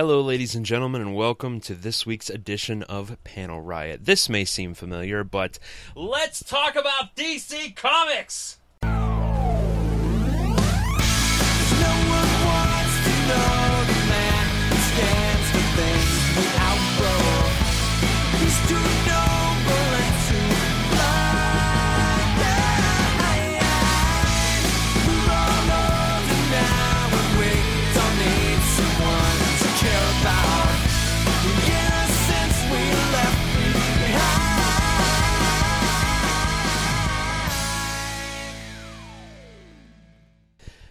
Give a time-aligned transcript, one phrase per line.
[0.00, 4.06] Hello, ladies and gentlemen, and welcome to this week's edition of Panel Riot.
[4.06, 5.58] This may seem familiar, but
[5.94, 8.59] let's talk about DC Comics!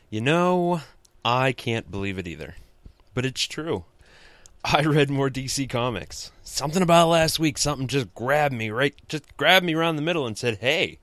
[0.09, 0.81] You know,
[1.23, 2.55] I can't believe it either.
[3.13, 3.85] But it's true.
[4.63, 6.31] I read more DC Comics.
[6.43, 10.25] Something about last week, something just grabbed me right just grabbed me around the middle
[10.25, 10.99] and said, "Hey,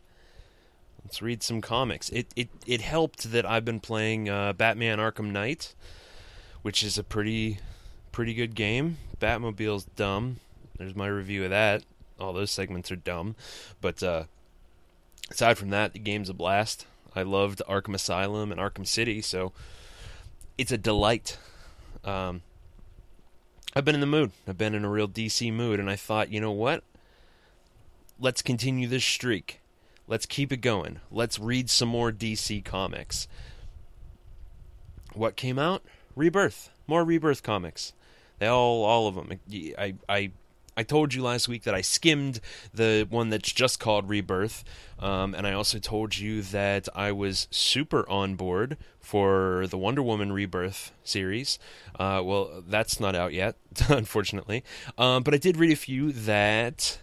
[1.02, 5.30] let's read some comics." It it it helped that I've been playing uh, Batman Arkham
[5.30, 5.74] Knight,
[6.62, 7.58] which is a pretty
[8.12, 8.98] pretty good game.
[9.20, 10.36] Batmobile's dumb.
[10.76, 11.84] There's my review of that.
[12.20, 13.36] All those segments are dumb,
[13.80, 14.24] but uh
[15.30, 16.86] aside from that, the game's a blast.
[17.16, 19.52] I loved Arkham Asylum and Arkham City, so
[20.58, 21.38] it's a delight.
[22.04, 22.42] Um,
[23.74, 24.32] I've been in the mood.
[24.46, 26.84] I've been in a real DC mood, and I thought, you know what?
[28.20, 29.60] Let's continue this streak.
[30.06, 31.00] Let's keep it going.
[31.10, 33.26] Let's read some more DC comics.
[35.14, 35.82] What came out?
[36.14, 36.70] Rebirth.
[36.86, 37.92] More Rebirth comics.
[38.38, 39.40] They all, all of them.
[39.78, 40.30] I, I,
[40.76, 42.40] I told you last week that I skimmed
[42.72, 44.62] the one that's just called Rebirth,
[44.98, 50.02] um, and I also told you that I was super on board for the Wonder
[50.02, 51.58] Woman Rebirth series.
[51.98, 53.56] Uh, well, that's not out yet,
[53.88, 54.64] unfortunately.
[54.98, 56.98] Um, but I did read a few that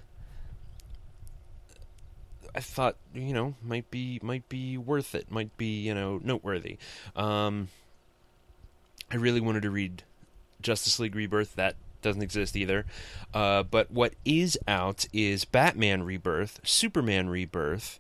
[2.56, 6.78] I thought you know might be might be worth it, might be you know noteworthy.
[7.16, 7.70] Um,
[9.12, 10.04] I really wanted to read
[10.62, 11.56] Justice League Rebirth.
[11.56, 12.86] That doesn't exist either.
[13.34, 18.00] Uh, but what is out is Batman Rebirth, Superman Rebirth,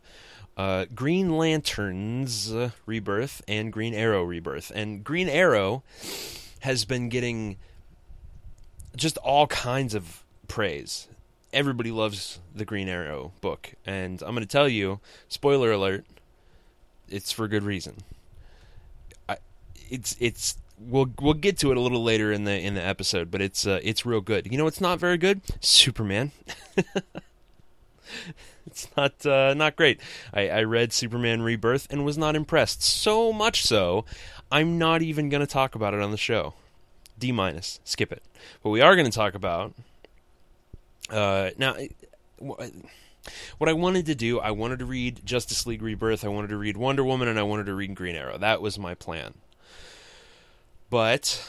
[0.56, 2.54] uh, Green Lanterns
[2.86, 4.72] Rebirth, and Green Arrow Rebirth.
[4.76, 5.84] And Green Arrow
[6.60, 7.58] has been getting
[8.96, 11.08] just all kinds of praise.
[11.52, 16.06] Everybody loves the Green Arrow book, and I'm going to tell you, spoiler alert,
[17.10, 17.98] it's for good reason.
[19.30, 19.38] I,
[19.90, 23.32] it's it's we'll we'll get to it a little later in the in the episode,
[23.32, 24.52] but it's uh, it's real good.
[24.52, 25.42] You know, it's not very good.
[25.60, 26.32] Superman.
[28.68, 30.00] it's not uh, not great.
[30.34, 32.84] I, I read Superman Rebirth and was not impressed.
[32.84, 34.06] So much so,
[34.52, 36.54] I'm not even going to talk about it on the show.
[37.18, 38.24] D minus, skip it.
[38.62, 39.74] But we are going to talk about
[41.10, 41.76] uh, now.
[43.58, 46.58] What I wanted to do, I wanted to read Justice League Rebirth, I wanted to
[46.58, 48.38] read Wonder Woman, and I wanted to read Green Arrow.
[48.38, 49.36] That was my plan.
[50.94, 51.44] But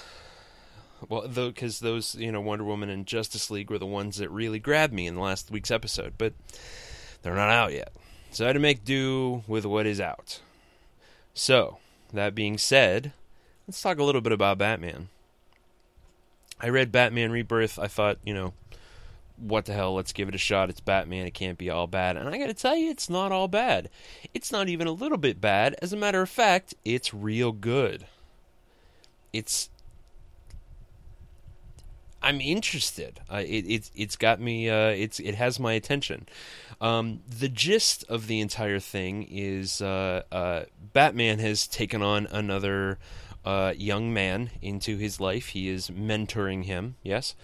[1.06, 4.58] well, because those you know Wonder Woman and Justice League were the ones that really
[4.58, 6.32] grabbed me in the last week's episode, but
[7.20, 7.92] they're not out yet,
[8.30, 10.40] so I had to make do with what is out.
[11.34, 11.76] So
[12.10, 13.12] that being said,
[13.68, 15.08] let's talk a little bit about Batman.
[16.58, 17.78] I read Batman Rebirth.
[17.78, 18.54] I thought, you know,
[19.36, 19.92] what the hell?
[19.92, 20.70] Let's give it a shot.
[20.70, 21.26] It's Batman.
[21.26, 22.16] It can't be all bad.
[22.16, 23.90] And I got to tell you, it's not all bad.
[24.32, 25.76] It's not even a little bit bad.
[25.82, 28.06] As a matter of fact, it's real good
[29.34, 29.68] it's
[32.22, 33.20] I'm interested.
[33.30, 34.70] Uh, it, it it's got me.
[34.70, 36.26] Uh, it's it has my attention.
[36.80, 40.64] Um, the gist of the entire thing is uh, uh
[40.94, 42.98] Batman has taken on another
[43.44, 45.48] uh, young man into his life.
[45.48, 46.96] He is mentoring him.
[47.02, 47.34] Yes,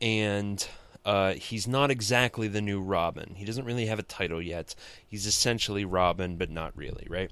[0.00, 0.66] and.
[1.04, 3.36] Uh, he's not exactly the new Robin.
[3.36, 4.74] He doesn't really have a title yet.
[5.06, 7.30] He's essentially Robin, but not really, right?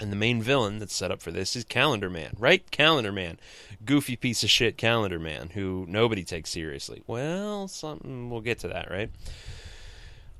[0.00, 2.68] And the main villain that's set up for this is Calendar Man, right?
[2.70, 3.38] Calendar Man.
[3.84, 7.02] Goofy piece of shit Calendar Man, who nobody takes seriously.
[7.06, 9.10] Well, something we'll get to that, right?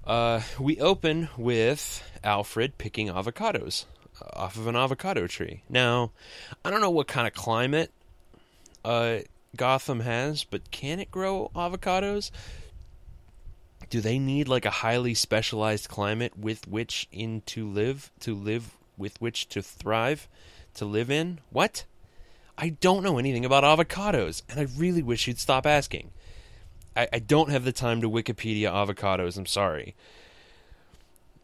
[0.05, 3.85] Uh, we open with Alfred picking avocados
[4.35, 5.63] off of an avocado tree.
[5.69, 6.11] Now,
[6.65, 7.91] I don't know what kind of climate
[8.85, 9.19] uh,
[9.57, 12.31] Gotham has, but can it grow avocados?
[13.91, 18.75] Do they need like a highly specialized climate with which in to live to live
[18.97, 20.29] with which to thrive,
[20.75, 21.41] to live in?
[21.51, 21.85] What?
[22.57, 26.11] I don't know anything about avocados, and I really wish you'd stop asking.
[26.97, 29.95] I, I don't have the time to Wikipedia avocados, I'm sorry.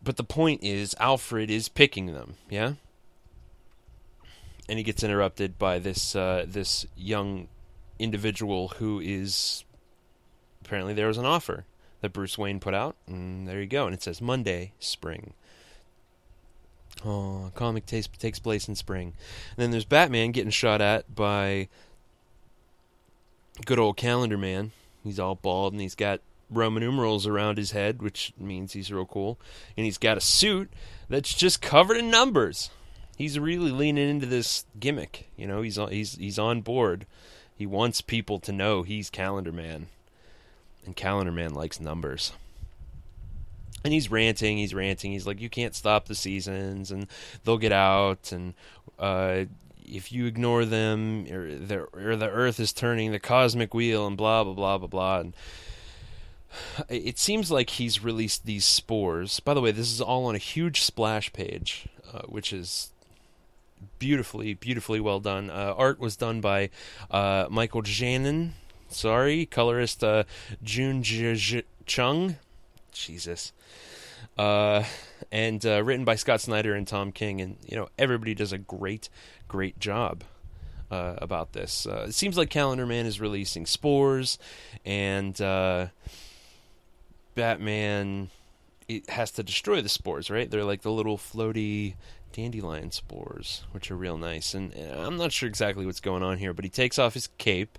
[0.02, 2.74] But the point is, Alfred is picking them, yeah?
[4.68, 7.48] And he gets interrupted by this uh, this young
[7.98, 9.64] individual who is
[10.64, 11.64] apparently there was an offer
[12.00, 13.86] that Bruce Wayne put out, and there you go.
[13.86, 15.34] And it says Monday, spring.
[17.04, 19.14] Oh, comic takes takes place in spring.
[19.50, 21.68] And then there's Batman getting shot at by
[23.64, 24.72] good old Calendar Man.
[25.02, 26.20] He's all bald and he's got
[26.50, 29.38] Roman numerals around his head, which means he's real cool.
[29.76, 30.70] And he's got a suit
[31.08, 32.70] that's just covered in numbers.
[33.16, 35.28] He's really leaning into this gimmick.
[35.36, 37.06] You know, he's he's he's on board.
[37.56, 39.88] He wants people to know he's Calendar Man,
[40.86, 42.32] and Calendar Man likes numbers.
[43.82, 45.12] And he's ranting, he's ranting.
[45.12, 47.06] He's like, "You can't stop the seasons, and
[47.44, 48.54] they'll get out, and
[48.98, 49.44] uh,
[49.86, 54.16] if you ignore them, or the, or the Earth is turning the cosmic wheel, and
[54.16, 55.34] blah blah blah blah blah." And
[56.88, 59.40] it seems like he's released these spores.
[59.40, 62.90] By the way, this is all on a huge splash page, uh, which is
[63.98, 65.50] beautifully, beautifully well done.
[65.50, 66.70] Uh, art was done by
[67.10, 68.50] uh, Mikel Janín.
[68.88, 70.24] Sorry, colorist uh,
[70.62, 72.36] June J- J- Chung.
[72.92, 73.52] Jesus.
[74.36, 74.84] Uh,
[75.32, 78.58] and uh, written by Scott Snyder and Tom King, and you know everybody does a
[78.58, 79.08] great,
[79.48, 80.24] great job
[80.90, 81.86] uh, about this.
[81.86, 84.38] Uh, it seems like Calendar Man is releasing spores,
[84.84, 85.86] and uh,
[87.34, 88.30] Batman
[88.88, 90.30] it has to destroy the spores.
[90.30, 90.50] Right?
[90.50, 91.94] They're like the little floaty
[92.32, 94.54] dandelion spores, which are real nice.
[94.54, 97.28] And, and I'm not sure exactly what's going on here, but he takes off his
[97.38, 97.78] cape,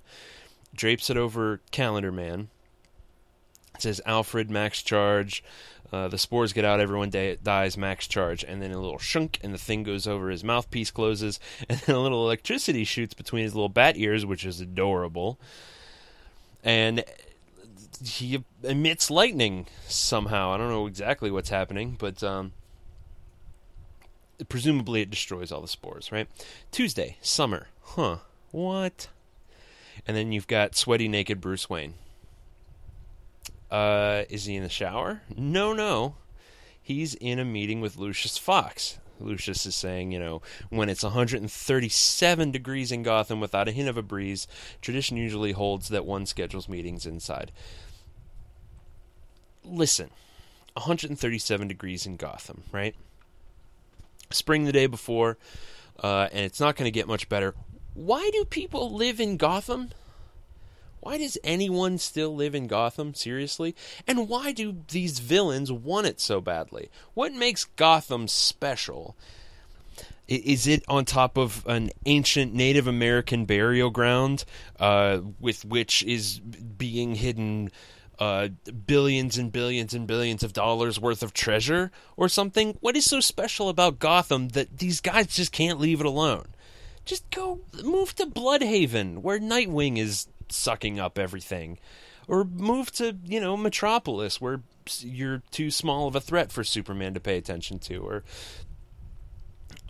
[0.74, 2.50] drapes it over Calendar Man.
[3.82, 5.44] Says Alfred Max Charge.
[5.92, 9.54] Uh, the spores get out, everyone dies, max charge, and then a little shunk, and
[9.54, 11.38] the thing goes over his mouthpiece, closes,
[11.70, 15.38] and then a little electricity shoots between his little bat ears, which is adorable.
[16.64, 17.04] And
[18.04, 20.52] he emits lightning somehow.
[20.52, 22.54] I don't know exactly what's happening, but um,
[24.48, 26.28] presumably it destroys all the spores, right?
[26.72, 27.68] Tuesday, summer.
[27.84, 28.18] Huh.
[28.52, 29.10] What?
[30.08, 31.96] And then you've got sweaty, naked Bruce Wayne.
[33.72, 35.22] Uh, is he in the shower?
[35.36, 36.16] No, no.
[36.82, 39.00] He's in a meeting with Lucius Fox.
[39.20, 43.98] Lucius is saying, you know, when it's 137 degrees in Gotham without a hint of
[43.98, 44.48] a breeze,
[44.82, 47.52] tradition usually holds that one schedules meetings inside.
[49.64, 50.10] Listen,
[50.74, 52.96] 137 degrees in Gotham, right?
[54.32, 55.38] Spring the day before,
[56.04, 57.54] uh, and it's not going to get much better.
[57.94, 59.92] Why do people live in Gotham?
[61.02, 63.14] Why does anyone still live in Gotham?
[63.14, 63.76] Seriously?
[64.08, 66.90] And why do these villains want it so badly?
[67.16, 69.18] What makes Gotham special?
[70.28, 74.46] Is it on top of an ancient Native American burial ground
[74.80, 77.72] uh, with which is being hidden
[78.20, 78.50] uh,
[78.86, 82.78] billions and billions and billions of dollars worth of treasure or something?
[82.80, 86.50] What is so special about Gotham that these guys just can't leave it alone?
[87.04, 91.80] Just go move to Blüdhaven, where Nightwing is sucking up everything.
[92.28, 94.62] Or move to, you know, Metropolis where
[95.00, 97.98] you're too small of a threat for Superman to pay attention to.
[97.98, 98.24] Or,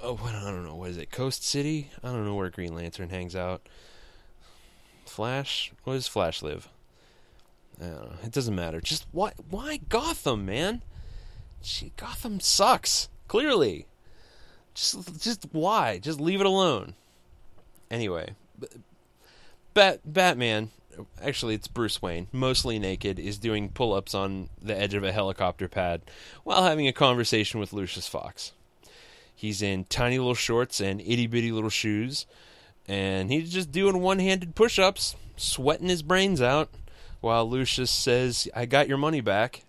[0.02, 1.92] oh, I don't know, what is it, Coast City?
[2.04, 3.68] I don't know where Green Lantern hangs out.
[5.06, 5.72] Flash?
[5.84, 6.70] Where does Flash live?
[7.80, 8.18] I don't know.
[8.24, 8.80] It doesn't matter.
[8.80, 10.84] Just why, why Gotham, man?
[11.62, 13.10] Gee, Gotham sucks.
[13.28, 13.88] Clearly.
[14.74, 16.00] Just, just why?
[16.00, 16.96] Just leave it alone.
[17.90, 18.36] Anyway,
[19.74, 20.72] Bat Batman,
[21.22, 25.70] actually it's Bruce Wayne, mostly naked, is doing pull-ups on the edge of a helicopter
[25.70, 26.02] pad
[26.44, 28.52] while having a conversation with Lucius Fox.
[29.34, 32.26] He's in tiny little shorts and itty bitty little shoes,
[32.86, 36.70] and he's just doing one-handed push-ups, sweating his brains out,
[37.22, 39.64] while Lucius says, "I got your money back."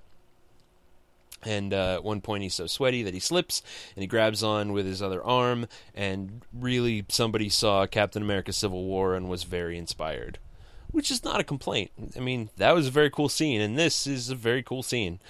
[1.44, 3.62] And uh, at one point, he's so sweaty that he slips
[3.96, 5.66] and he grabs on with his other arm.
[5.94, 10.38] And really, somebody saw Captain America Civil War and was very inspired,
[10.90, 11.90] which is not a complaint.
[12.16, 15.20] I mean, that was a very cool scene, and this is a very cool scene.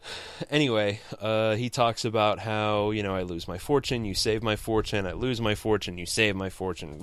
[0.50, 4.54] Anyway, uh, he talks about how, you know, I lose my fortune, you save my
[4.54, 7.02] fortune, I lose my fortune, you save my fortune.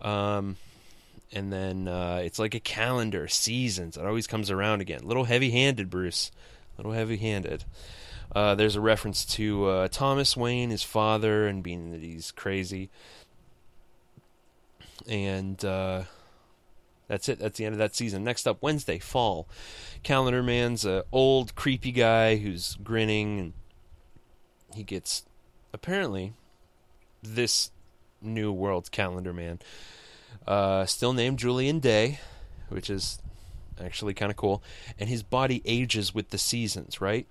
[0.00, 0.56] Um,
[1.32, 3.96] and then uh, it's like a calendar, seasons.
[3.96, 5.00] It always comes around again.
[5.02, 6.30] A little heavy-handed, Bruce.
[6.74, 7.64] A little heavy-handed.
[8.34, 12.90] Uh, there's a reference to uh, Thomas Wayne, his father, and being that he's crazy.
[15.08, 16.02] And uh,
[17.08, 17.38] that's it.
[17.38, 18.24] That's the end of that season.
[18.24, 19.48] Next up, Wednesday, fall.
[20.02, 23.52] Calendar Man's an old, creepy guy who's grinning, and
[24.74, 25.24] he gets
[25.72, 26.32] apparently
[27.22, 27.70] this
[28.20, 29.60] new world's Calendar Man
[30.46, 32.20] uh, still named Julian Day,
[32.68, 33.18] which is
[33.82, 34.62] actually kind of cool.
[34.98, 37.26] And his body ages with the seasons, right?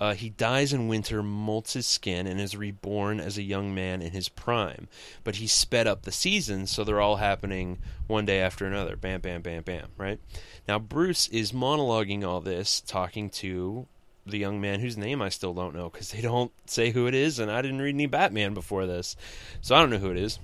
[0.00, 4.02] Uh, he dies in winter, molts his skin, and is reborn as a young man
[4.02, 4.88] in his prime.
[5.22, 7.78] But he sped up the seasons, so they're all happening
[8.08, 8.96] one day after another.
[8.96, 10.18] Bam, bam, bam, bam, right?
[10.66, 13.86] Now, Bruce is monologuing all this, talking to
[14.26, 17.14] the young man whose name I still don't know because they don't say who it
[17.14, 19.14] is, and I didn't read any Batman before this,
[19.60, 20.38] so I don't know who it is.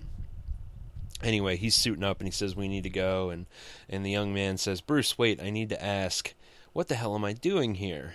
[1.23, 3.47] Anyway, he's suiting up and he says we need to go, and
[3.89, 6.35] and the young man says, Bruce, wait, I need to ask,
[6.73, 8.15] what the hell am I doing here?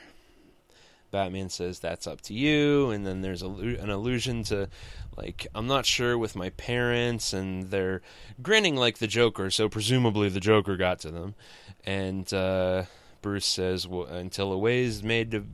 [1.12, 4.70] Batman says that's up to you, and then there's a, an allusion to
[5.16, 8.02] like I'm not sure with my parents, and they're
[8.42, 11.36] grinning like the Joker, so presumably the Joker got to them,
[11.86, 12.32] and.
[12.34, 12.84] uh
[13.24, 15.46] Bruce says, well, until a way is made to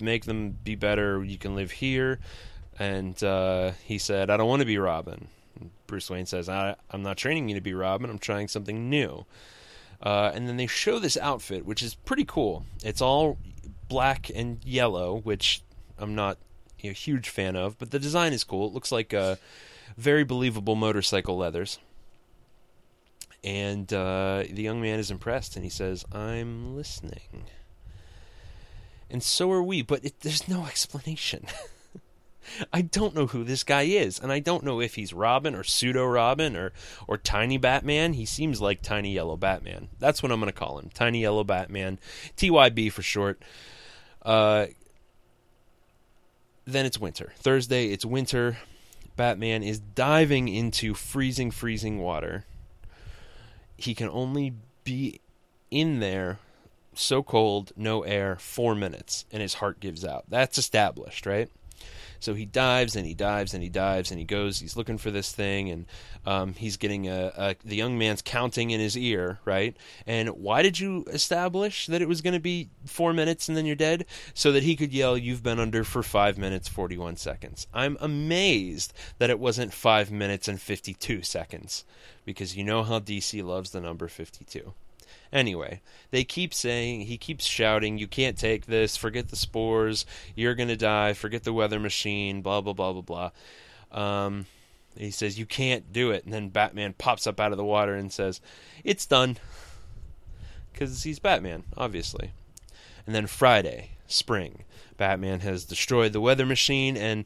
[0.00, 2.20] make them be better, you can live here.
[2.78, 5.28] And uh, he said, I don't want to be Robin.
[5.86, 8.10] Bruce Wayne says, I, am not training you to be Robin.
[8.10, 9.26] I'm trying something new.
[10.02, 12.64] Uh, and then they show this outfit, which is pretty cool.
[12.84, 13.38] It's all
[13.88, 15.62] black and yellow, which
[15.98, 16.38] I'm not
[16.84, 18.68] a huge fan of, but the design is cool.
[18.68, 19.14] It looks like
[19.96, 21.78] very believable motorcycle leathers.
[23.42, 27.46] And uh, the young man is impressed and he says, I'm listening.
[29.08, 31.46] And so are we, but it, there's no explanation.
[32.72, 35.64] I don't know who this guy is, and I don't know if he's Robin or
[35.64, 36.72] pseudo Robin or
[37.06, 38.14] or Tiny Batman.
[38.14, 39.88] He seems like Tiny Yellow Batman.
[39.98, 41.98] That's what I'm going to call him, Tiny Yellow Batman,
[42.36, 43.42] TYB for short.
[44.22, 44.66] Uh,
[46.64, 47.32] then it's winter.
[47.36, 48.58] Thursday, it's winter.
[49.16, 52.44] Batman is diving into freezing, freezing water
[53.76, 55.20] he can only be
[55.70, 56.38] in there
[56.94, 60.24] so cold, no air, four minutes, and his heart gives out.
[60.28, 61.50] That's established, right?
[62.26, 64.58] So he dives and he dives and he dives and he goes.
[64.58, 65.86] He's looking for this thing, and
[66.26, 69.76] um, he's getting a, a, the young man's counting in his ear, right?
[70.08, 73.64] And why did you establish that it was going to be four minutes and then
[73.64, 74.06] you're dead?
[74.34, 77.96] So that he could yell, "You've been under for five minutes forty one seconds." I'm
[78.00, 81.84] amazed that it wasn't five minutes and fifty two seconds,
[82.24, 84.74] because you know how DC loves the number fifty two.
[85.32, 85.80] Anyway,
[86.10, 90.68] they keep saying, he keeps shouting, you can't take this, forget the spores, you're going
[90.68, 93.30] to die, forget the weather machine, blah, blah, blah, blah,
[93.90, 94.26] blah.
[94.26, 94.46] Um,
[94.96, 96.24] he says, you can't do it.
[96.24, 98.40] And then Batman pops up out of the water and says,
[98.84, 99.36] it's done.
[100.72, 102.32] Because he's Batman, obviously.
[103.06, 104.64] And then Friday, spring,
[104.96, 107.24] Batman has destroyed the weather machine, and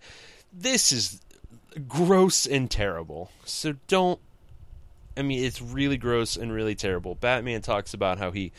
[0.53, 1.21] this is
[1.89, 3.31] gross and terrible.
[3.45, 4.21] So don't
[5.21, 7.15] I mean, it's really gross and really terrible.
[7.15, 8.53] Batman talks about how he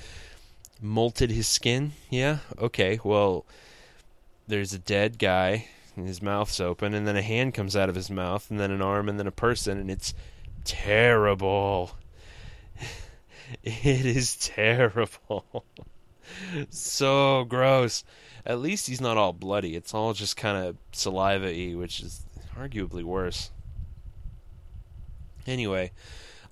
[0.83, 1.93] molted his skin.
[2.11, 2.99] Yeah, okay.
[3.03, 3.47] Well,
[4.47, 7.95] there's a dead guy, and his mouth's open, and then a hand comes out of
[7.95, 10.13] his mouth, and then an arm, and then a person, and it's
[10.63, 11.97] terrible.
[13.63, 15.65] it is terrible.
[16.69, 18.03] so gross.
[18.45, 19.75] At least he's not all bloody.
[19.75, 22.23] It's all just kind of saliva y, which is
[22.55, 23.49] arguably worse.
[25.47, 25.91] Anyway,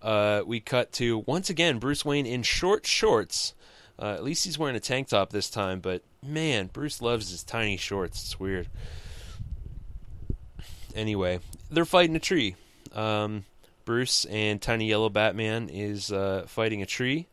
[0.01, 3.53] uh, we cut to once again Bruce Wayne in short shorts.
[3.98, 7.44] Uh, at least he's wearing a tank top this time, but man, Bruce loves his
[7.44, 8.24] tiny shorts.
[8.24, 8.70] It's weird.
[10.96, 11.39] Anyway,
[11.70, 12.56] they're fighting a tree.
[12.94, 13.46] Um,
[13.86, 17.27] Bruce and Tiny Yellow Batman is uh, fighting a tree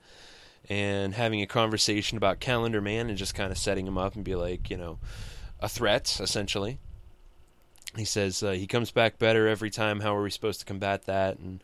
[0.68, 4.25] and having a conversation about Calendar Man and just kind of setting him up and
[4.25, 4.99] be like, you know,
[5.61, 6.78] a threat essentially.
[7.96, 10.00] He says uh, he comes back better every time.
[10.00, 11.38] How are we supposed to combat that?
[11.38, 11.62] And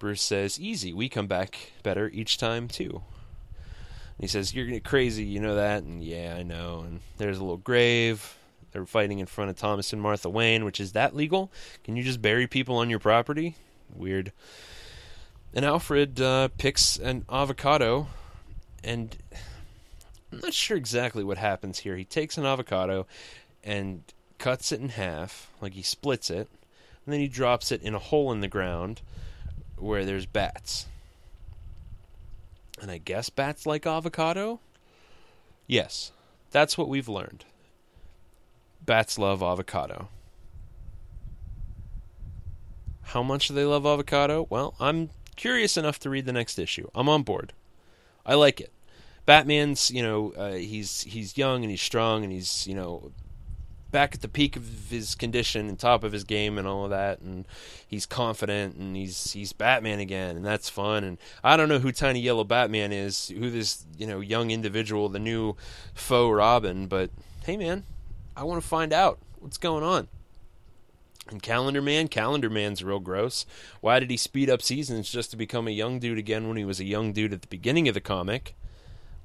[0.00, 3.02] Bruce says, Easy, we come back better each time, too.
[3.52, 5.84] And he says, You're crazy, you know that?
[5.84, 6.80] And yeah, I know.
[6.80, 8.36] And there's a little grave.
[8.72, 11.52] They're fighting in front of Thomas and Martha Wayne, which is that legal?
[11.84, 13.56] Can you just bury people on your property?
[13.94, 14.32] Weird.
[15.52, 18.06] And Alfred uh, picks an avocado,
[18.82, 19.16] and
[20.32, 21.96] I'm not sure exactly what happens here.
[21.96, 23.06] He takes an avocado
[23.62, 24.02] and
[24.38, 26.48] cuts it in half, like he splits it,
[27.04, 29.02] and then he drops it in a hole in the ground
[29.80, 30.86] where there's bats.
[32.80, 34.60] And I guess bats like avocado?
[35.66, 36.12] Yes,
[36.50, 37.44] that's what we've learned.
[38.84, 40.08] Bats love avocado.
[43.02, 44.46] How much do they love avocado?
[44.48, 46.88] Well, I'm curious enough to read the next issue.
[46.94, 47.52] I'm on board.
[48.24, 48.72] I like it.
[49.26, 53.12] Batman's, you know, uh, he's he's young and he's strong and he's, you know,
[53.90, 56.90] back at the peak of his condition and top of his game and all of
[56.90, 57.46] that and
[57.86, 61.92] he's confident and he's he's Batman again and that's fun and I don't know who
[61.92, 65.56] Tiny Yellow Batman is who this you know young individual the new
[65.94, 67.10] faux Robin but
[67.44, 67.84] hey man
[68.36, 70.08] I want to find out what's going on.
[71.28, 73.46] And Calendar Man Calendar Man's real gross.
[73.80, 76.64] Why did he speed up seasons just to become a young dude again when he
[76.64, 78.54] was a young dude at the beginning of the comic?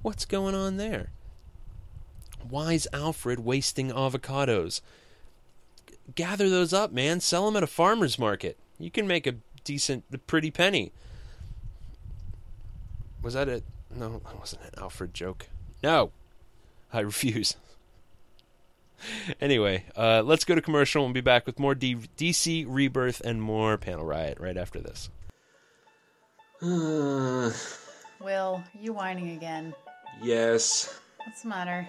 [0.01, 1.09] What's going on there
[2.49, 4.81] Why's Alfred wasting avocados?
[6.13, 7.19] Gather those up, man.
[7.19, 8.57] Sell them at a farmer's market.
[8.77, 10.91] You can make a decent, pretty penny.
[13.21, 13.63] Was that a.
[13.95, 15.47] No, that wasn't an Alfred joke.
[15.81, 16.11] No!
[16.93, 17.55] I refuse.
[19.41, 23.41] anyway, uh, let's go to commercial and be back with more D- DC Rebirth and
[23.41, 25.09] more Panel Riot right after this.
[26.61, 27.51] Uh,
[28.23, 29.73] Will, you whining again.
[30.21, 30.99] yes.
[31.25, 31.87] What's the matter?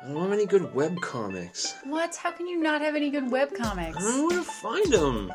[0.00, 1.74] I don't have any good web comics.
[1.84, 2.14] What?
[2.14, 3.96] How can you not have any good web comics?
[3.96, 5.32] I don't know where to find them.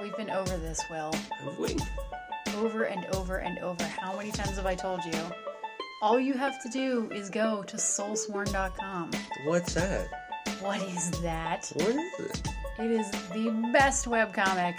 [0.00, 1.12] We've been over this, Will.
[1.42, 1.76] Have we?
[2.56, 3.82] Over and over and over.
[3.84, 5.18] How many times have I told you?
[6.00, 9.10] All you have to do is go to soulsworn.com.
[9.46, 10.06] What's that?
[10.60, 11.72] What is that?
[11.74, 12.42] What is it?
[12.78, 14.78] It is the best webcomic,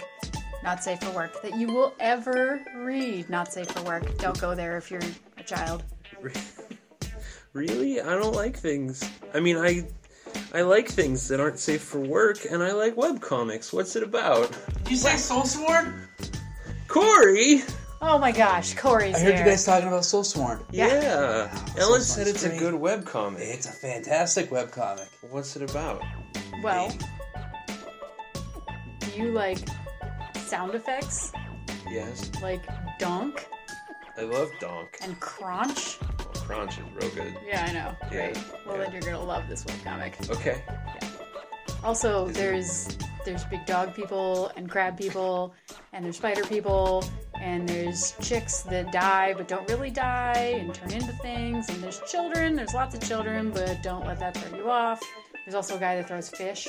[0.62, 3.28] not safe for work, that you will ever read.
[3.28, 4.16] Not safe for work.
[4.18, 5.00] Don't go there if you're
[5.36, 5.82] a child.
[7.56, 8.02] Really?
[8.02, 9.02] I don't like things.
[9.32, 9.86] I mean, I
[10.52, 13.72] I like things that aren't safe for work, and I like web comics.
[13.72, 14.54] What's it about?
[14.82, 16.02] Did you say Soul Soulsworn?
[16.86, 17.62] Corey.
[18.02, 19.44] Oh my gosh, Corey's I heard here.
[19.44, 20.62] you guys talking about Soulsworn.
[20.70, 20.88] Yeah.
[20.88, 21.64] Yeah.
[21.78, 22.60] Ellen Soulsworn's said it's a great.
[22.60, 23.40] good web comic.
[23.42, 25.08] It's a fantastic webcomic.
[25.30, 26.02] What's it about?
[26.62, 26.94] well,
[28.98, 29.58] do you like
[30.46, 31.32] sound effects?
[31.88, 32.30] Yes.
[32.42, 32.62] Like
[32.98, 33.46] donk
[34.18, 34.98] I love Donk.
[35.02, 35.98] and crunch?
[36.46, 37.34] Crunch is real good.
[37.46, 37.96] Yeah, I know.
[38.12, 38.44] Yeah, Right.
[38.66, 38.84] Well, yeah.
[38.84, 40.16] then you're gonna love this one comic.
[40.30, 40.62] Okay.
[41.82, 45.52] Also, Is it- there's there's big dog people and crab people,
[45.92, 47.02] and there's spider people,
[47.40, 52.00] and there's chicks that die but don't really die and turn into things, and there's
[52.08, 52.54] children.
[52.54, 55.00] There's lots of children, but don't let that throw you off.
[55.44, 56.68] There's also a guy that throws fish.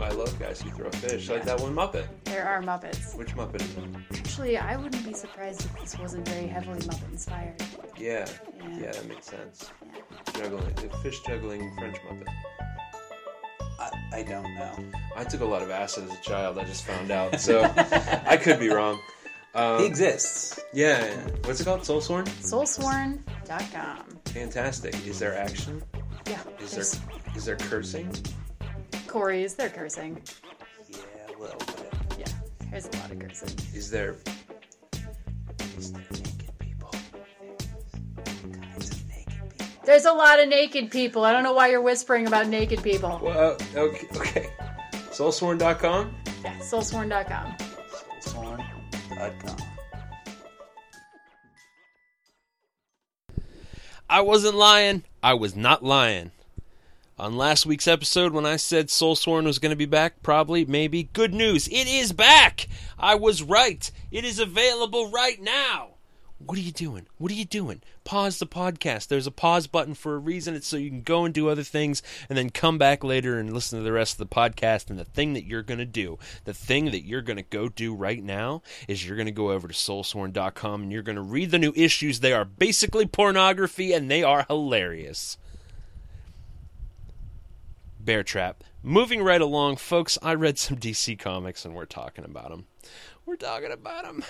[0.00, 2.06] I love guys who throw fish, like that one Muppet.
[2.24, 3.16] There are Muppets.
[3.16, 4.18] Which Muppet is it?
[4.18, 7.62] Actually, I wouldn't be surprised if this wasn't very heavily Muppet inspired.
[7.98, 8.26] Yeah.
[8.58, 8.78] Yeah.
[8.80, 9.70] Yeah, that makes sense.
[10.34, 12.28] Juggling, the fish juggling French Muppet.
[13.80, 14.72] I, I don't know.
[15.16, 16.58] I took a lot of acid as a child.
[16.58, 17.62] I just found out, so
[18.26, 18.98] I could be wrong.
[19.54, 20.58] He Um, exists.
[20.72, 21.16] yeah, yeah.
[21.44, 21.80] What's it called?
[21.82, 22.26] Soulsworn.
[22.42, 24.04] Soulsworn.com.
[24.26, 25.06] Fantastic.
[25.06, 25.82] Is there action?
[26.26, 26.40] Yeah.
[26.60, 28.12] Is there's there is there cursing?
[29.14, 30.20] Corey's, they're cursing.
[30.90, 31.92] Yeah, a little bit.
[32.18, 32.24] Yeah,
[32.68, 33.56] there's a lot of cursing.
[33.72, 34.16] Is there
[35.78, 36.90] is there naked people?
[38.24, 39.76] Kinds of naked people.
[39.84, 41.24] There's a lot of naked people.
[41.24, 43.20] I don't know why you're whispering about naked people.
[43.22, 44.50] Well, uh, okay, okay.
[45.12, 46.12] Soulsworn.com.
[46.42, 47.54] Yeah, soulsworn.com.
[48.20, 49.56] Soulsworn.com.
[54.10, 55.04] I wasn't lying.
[55.22, 56.32] I was not lying.
[57.16, 61.04] On last week's episode, when I said Soulsworn was going to be back, probably, maybe,
[61.12, 61.68] good news.
[61.68, 62.66] It is back!
[62.98, 63.88] I was right.
[64.10, 65.90] It is available right now.
[66.38, 67.06] What are you doing?
[67.18, 67.82] What are you doing?
[68.02, 69.06] Pause the podcast.
[69.06, 70.56] There's a pause button for a reason.
[70.56, 73.52] It's so you can go and do other things and then come back later and
[73.52, 74.90] listen to the rest of the podcast.
[74.90, 77.68] And the thing that you're going to do, the thing that you're going to go
[77.68, 81.22] do right now is you're going to go over to soulsworn.com and you're going to
[81.22, 82.18] read the new issues.
[82.18, 85.38] They are basically pornography and they are hilarious.
[88.04, 88.62] Bear Trap.
[88.82, 92.66] Moving right along, folks, I read some DC comics and we're talking about them.
[93.24, 94.24] We're talking about them.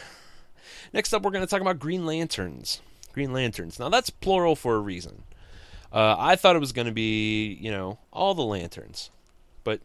[0.92, 2.80] Next up, we're going to talk about Green Lanterns.
[3.12, 3.78] Green Lanterns.
[3.78, 5.24] Now, that's plural for a reason.
[5.92, 9.10] Uh, I thought it was going to be, you know, all the lanterns.
[9.62, 9.80] But,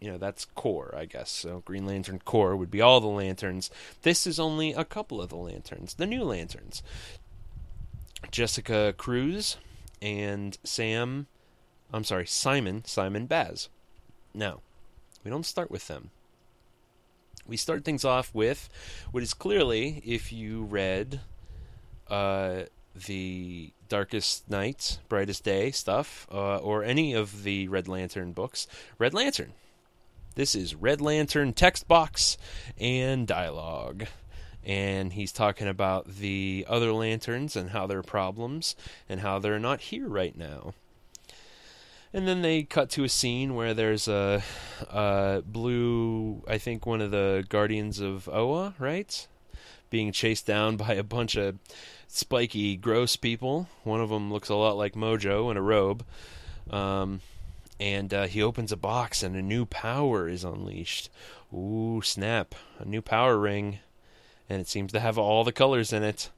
[0.00, 1.30] you know, that's Corps, I guess.
[1.30, 3.70] So, Green Lantern Corps would be all the lanterns.
[4.02, 6.82] This is only a couple of the lanterns, the new lanterns.
[8.30, 9.56] Jessica Cruz
[10.02, 11.26] and Sam
[11.92, 13.68] I'm sorry, Simon, Simon Baz.
[14.34, 14.60] Now,
[15.24, 16.10] we don't start with them.
[17.46, 18.68] We start things off with
[19.10, 21.20] what is clearly, if you read
[22.08, 22.64] uh,
[23.06, 28.66] the Darkest Night, Brightest Day stuff, uh, or any of the Red Lantern books,
[28.98, 29.54] Red Lantern.
[30.34, 32.36] This is Red Lantern text box
[32.78, 34.06] and dialogue.
[34.62, 38.76] And he's talking about the other lanterns and how they're problems
[39.08, 40.74] and how they're not here right now.
[42.12, 44.42] And then they cut to a scene where there's a,
[44.90, 49.26] a blue, I think one of the Guardians of Oa, right?
[49.90, 51.58] Being chased down by a bunch of
[52.06, 53.68] spiky, gross people.
[53.84, 56.04] One of them looks a lot like Mojo in a robe.
[56.70, 57.20] Um,
[57.78, 61.10] and uh, he opens a box and a new power is unleashed.
[61.54, 62.54] Ooh, snap.
[62.78, 63.78] A new power ring.
[64.48, 66.30] And it seems to have all the colors in it.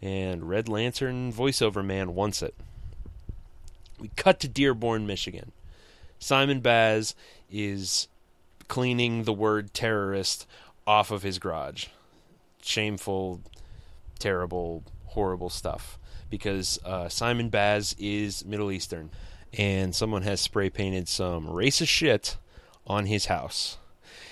[0.00, 2.54] And Red Lantern voiceover man wants it.
[3.98, 5.52] We cut to Dearborn, Michigan.
[6.18, 7.14] Simon Baz
[7.50, 8.08] is
[8.68, 10.46] cleaning the word terrorist
[10.86, 11.86] off of his garage.
[12.62, 13.40] Shameful,
[14.18, 15.98] terrible, horrible stuff.
[16.30, 19.10] Because uh, Simon Baz is Middle Eastern,
[19.56, 22.36] and someone has spray painted some racist shit
[22.86, 23.78] on his house.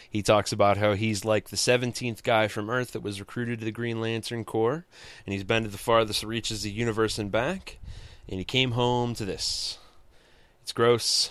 [0.09, 3.65] He talks about how he's like the 17th guy from Earth that was recruited to
[3.65, 4.87] the Green Lantern Corps,
[5.25, 7.79] and he's been to the farthest reaches of the universe and back,
[8.29, 9.79] and he came home to this.
[10.63, 11.31] It's gross.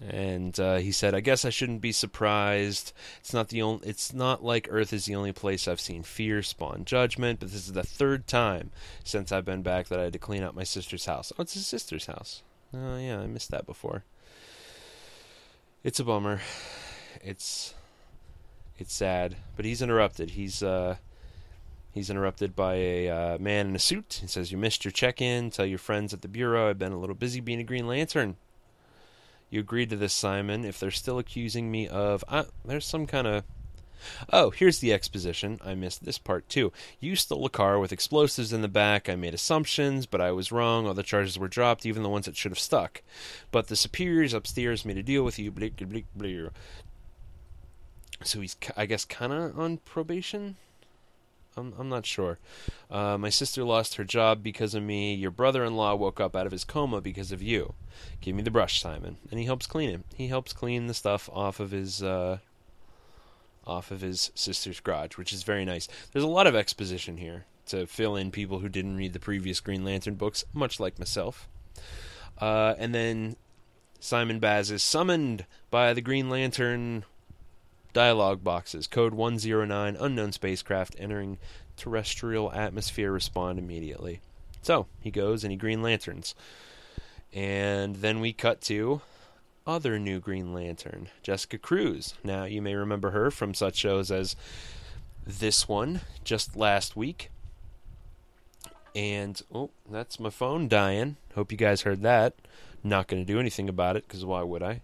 [0.00, 2.92] And uh, he said, "I guess I shouldn't be surprised.
[3.20, 3.88] It's not the only.
[3.88, 7.38] It's not like Earth is the only place I've seen fear spawn judgment.
[7.40, 8.70] But this is the third time
[9.04, 11.32] since I've been back that I had to clean up my sister's house.
[11.38, 12.42] Oh, it's his sister's house.
[12.74, 14.02] Oh yeah, I missed that before.
[15.84, 16.40] It's a bummer.
[17.22, 17.74] It's
[18.78, 19.36] it's sad.
[19.56, 20.30] But he's interrupted.
[20.30, 20.96] He's uh,
[21.94, 24.18] he's interrupted by a uh, man in a suit.
[24.20, 25.50] He says, "You missed your check-in.
[25.50, 28.36] Tell your friends at the bureau I've been a little busy being a Green Lantern."
[29.50, 30.64] You agreed to this, Simon.
[30.64, 33.44] If they're still accusing me of, uh, there's some kind of.
[34.32, 35.58] Oh, here's the exposition.
[35.64, 36.72] I missed this part too.
[37.00, 39.08] You stole a car with explosives in the back.
[39.08, 40.86] I made assumptions, but I was wrong.
[40.86, 43.02] All the charges were dropped, even the ones that should have stuck.
[43.50, 45.50] But the superiors upstairs made a deal with you.
[45.50, 46.50] Bleak, bleak, bleak.
[48.24, 50.56] So he's, I guess, kind of on probation.
[51.56, 52.38] I'm, I'm not sure.
[52.90, 55.14] Uh, my sister lost her job because of me.
[55.14, 57.74] Your brother-in-law woke up out of his coma because of you.
[58.20, 59.16] Give me the brush, Simon.
[59.30, 60.04] And he helps clean him.
[60.16, 62.38] He helps clean the stuff off of his uh,
[63.66, 65.88] off of his sister's garage, which is very nice.
[66.12, 69.60] There's a lot of exposition here to fill in people who didn't read the previous
[69.60, 71.48] Green Lantern books, much like myself.
[72.38, 73.36] Uh, and then
[74.00, 77.04] Simon Baz is summoned by the Green Lantern
[77.94, 78.86] dialogue boxes.
[78.86, 81.38] Code 109, unknown spacecraft entering
[81.78, 83.10] terrestrial atmosphere.
[83.10, 84.20] Respond immediately.
[84.60, 86.34] So he goes and he Green Lanterns.
[87.32, 89.00] And then we cut to
[89.66, 92.14] other new Green Lantern, Jessica Cruz.
[92.22, 94.36] Now, you may remember her from such shows as
[95.26, 97.30] this one, just last week.
[98.94, 101.16] And, oh, that's my phone dying.
[101.34, 102.34] Hope you guys heard that.
[102.84, 104.82] Not going to do anything about it, because why would I?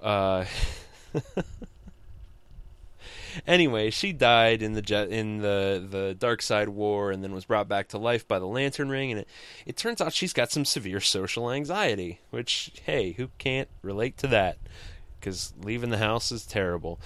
[0.00, 0.44] Uh.
[3.46, 7.88] anyway, she died in the in the the Darkseid War, and then was brought back
[7.88, 9.10] to life by the Lantern Ring.
[9.10, 9.28] And it
[9.66, 12.20] it turns out she's got some severe social anxiety.
[12.30, 14.58] Which, hey, who can't relate to that?
[15.18, 16.98] Because leaving the house is terrible.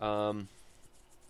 [0.00, 0.48] Um,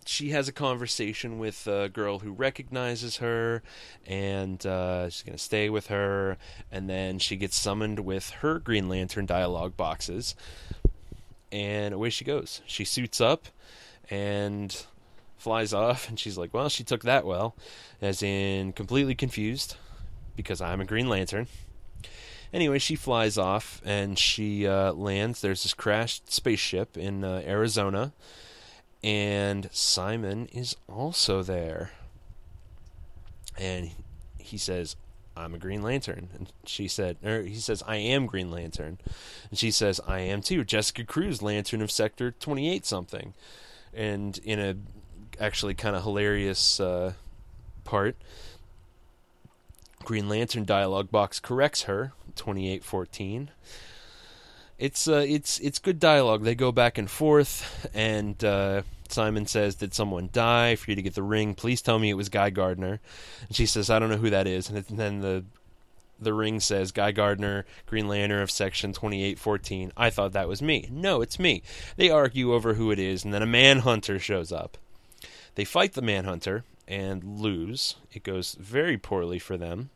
[0.05, 3.61] she has a conversation with a girl who recognizes her,
[4.07, 6.37] and uh, she's going to stay with her.
[6.71, 10.35] And then she gets summoned with her Green Lantern dialogue boxes,
[11.51, 12.61] and away she goes.
[12.65, 13.47] She suits up
[14.09, 14.85] and
[15.37, 17.55] flies off, and she's like, "Well, she took that well,"
[18.01, 19.75] as in completely confused
[20.35, 21.47] because I'm a Green Lantern.
[22.51, 25.41] Anyway, she flies off and she uh, lands.
[25.41, 28.13] There's this crashed spaceship in uh, Arizona,
[29.03, 31.91] and Simon is also there.
[33.57, 33.91] And
[34.37, 34.95] he says,
[35.37, 38.97] "I'm a Green Lantern," and she said, or he says, "I am Green Lantern,"
[39.49, 43.33] and she says, "I am too." Jessica Cruz, Lantern of Sector 28 something,
[43.93, 44.75] and in a
[45.41, 47.13] actually kind of hilarious uh,
[47.83, 48.15] part.
[50.03, 53.51] Green Lantern dialogue box corrects her 2814
[54.79, 56.43] it's uh, it's it's good dialogue.
[56.43, 61.01] They go back and forth and uh, Simon says did someone die for you to
[61.01, 61.53] get the ring?
[61.53, 63.01] Please tell me it was Guy Gardner.
[63.47, 64.69] And she says I don't know who that is.
[64.69, 65.43] And then the
[66.19, 69.91] the ring says Guy Gardner, Green Lantern of Section 2814.
[69.95, 70.87] I thought that was me.
[70.91, 71.63] No, it's me.
[71.95, 74.77] They argue over who it is, and then a manhunter shows up.
[75.55, 77.95] They fight the manhunter and lose.
[78.11, 79.89] It goes very poorly for them.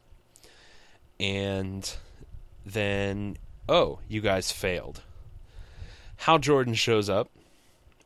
[1.19, 1.91] And
[2.65, 5.01] then, oh, you guys failed.
[6.17, 7.29] Hal Jordan shows up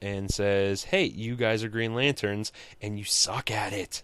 [0.01, 2.51] and says, Hey, you guys are Green Lanterns,
[2.81, 4.03] and you suck at it.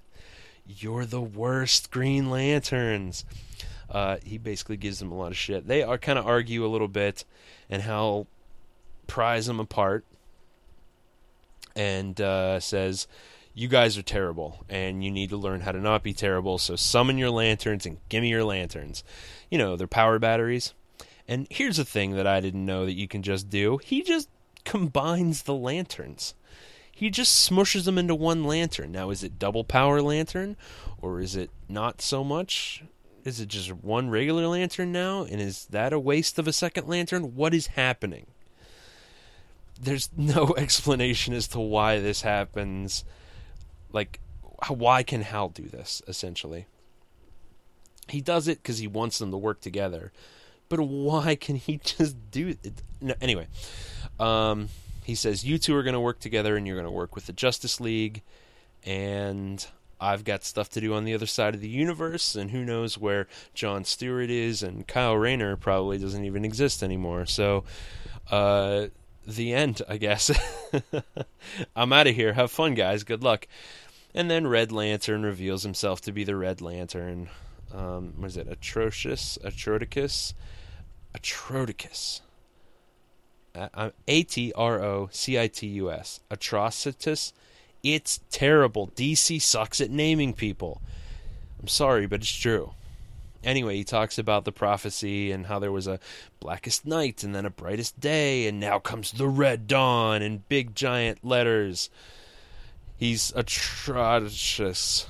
[0.66, 3.26] You're the worst Green Lanterns.
[3.90, 5.68] Uh, he basically gives them a lot of shit.
[5.68, 7.26] They are kind of argue a little bit,
[7.70, 8.28] and Hal
[9.08, 10.06] pries them apart
[11.76, 13.08] and uh, says,
[13.54, 16.58] "You guys are terrible, and you need to learn how to not be terrible.
[16.58, 19.04] So summon your lanterns and give me your lanterns.
[19.50, 20.74] You know, they're power batteries."
[21.28, 23.78] And here's a thing that I didn't know that you can just do.
[23.78, 24.28] He just
[24.66, 26.34] combines the lanterns.
[26.92, 28.92] He just smushes them into one lantern.
[28.92, 30.58] Now, is it double power lantern,
[31.02, 32.84] or is it not so much?
[33.24, 35.24] Is it just one regular lantern now?
[35.24, 37.36] And is that a waste of a second lantern?
[37.36, 38.28] What is happening?
[39.80, 43.06] There's no explanation as to why this happens.
[43.92, 44.20] Like,
[44.68, 46.68] why can Hal do this, essentially?
[48.10, 50.12] He does it because he wants them to work together.
[50.68, 52.74] But why can he just do it?
[53.00, 53.48] No, anyway,
[54.20, 54.70] um,
[55.04, 57.26] he says, You two are going to work together and you're going to work with
[57.26, 58.22] the Justice League.
[58.86, 59.66] And
[60.04, 62.98] I've got stuff to do on the other side of the universe, and who knows
[62.98, 67.26] where John Stewart is, and Kyle Rayner probably doesn't even exist anymore.
[67.26, 67.64] So,
[68.30, 68.88] uh,
[69.26, 70.30] the end, I guess.
[71.76, 72.34] I'm out of here.
[72.34, 73.04] Have fun, guys.
[73.04, 73.48] Good luck.
[74.14, 77.30] And then Red Lantern reveals himself to be the Red Lantern.
[77.74, 78.48] Um, what is it?
[78.48, 79.38] Atrocious?
[79.44, 80.34] Atroticus?
[81.16, 82.22] Atroticus.
[84.08, 86.20] A T R O C I T U S.
[86.30, 87.34] Atrocitus.
[87.84, 88.88] It's terrible.
[88.96, 90.82] DC sucks at naming people.
[91.60, 92.72] I'm sorry, but it's true.
[93.44, 96.00] Anyway, he talks about the prophecy and how there was a
[96.40, 100.76] blackest night and then a brightest day, and now comes the red dawn in big
[100.76, 101.90] giant letters.
[102.98, 105.08] He's atrocious.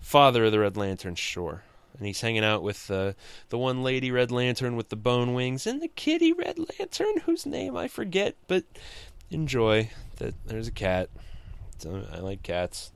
[0.00, 1.62] Father of the Red Lantern, sure.
[1.96, 3.14] And he's hanging out with the
[3.48, 7.46] the one lady Red Lantern with the bone wings and the kitty Red Lantern whose
[7.46, 8.64] name I forget, but
[9.30, 11.08] enjoy that there's a cat.
[11.80, 12.92] So I like cats.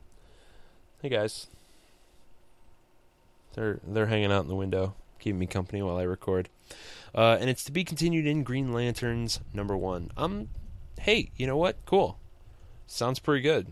[1.01, 1.47] Hey guys.
[3.55, 6.51] They're they're hanging out in the window, keeping me company while I record.
[7.15, 10.11] Uh, and it's to be continued in Green Lanterns number one.
[10.19, 10.51] Um,
[11.01, 11.77] hey, you know what?
[11.87, 12.19] Cool.
[12.87, 13.69] Sounds pretty good.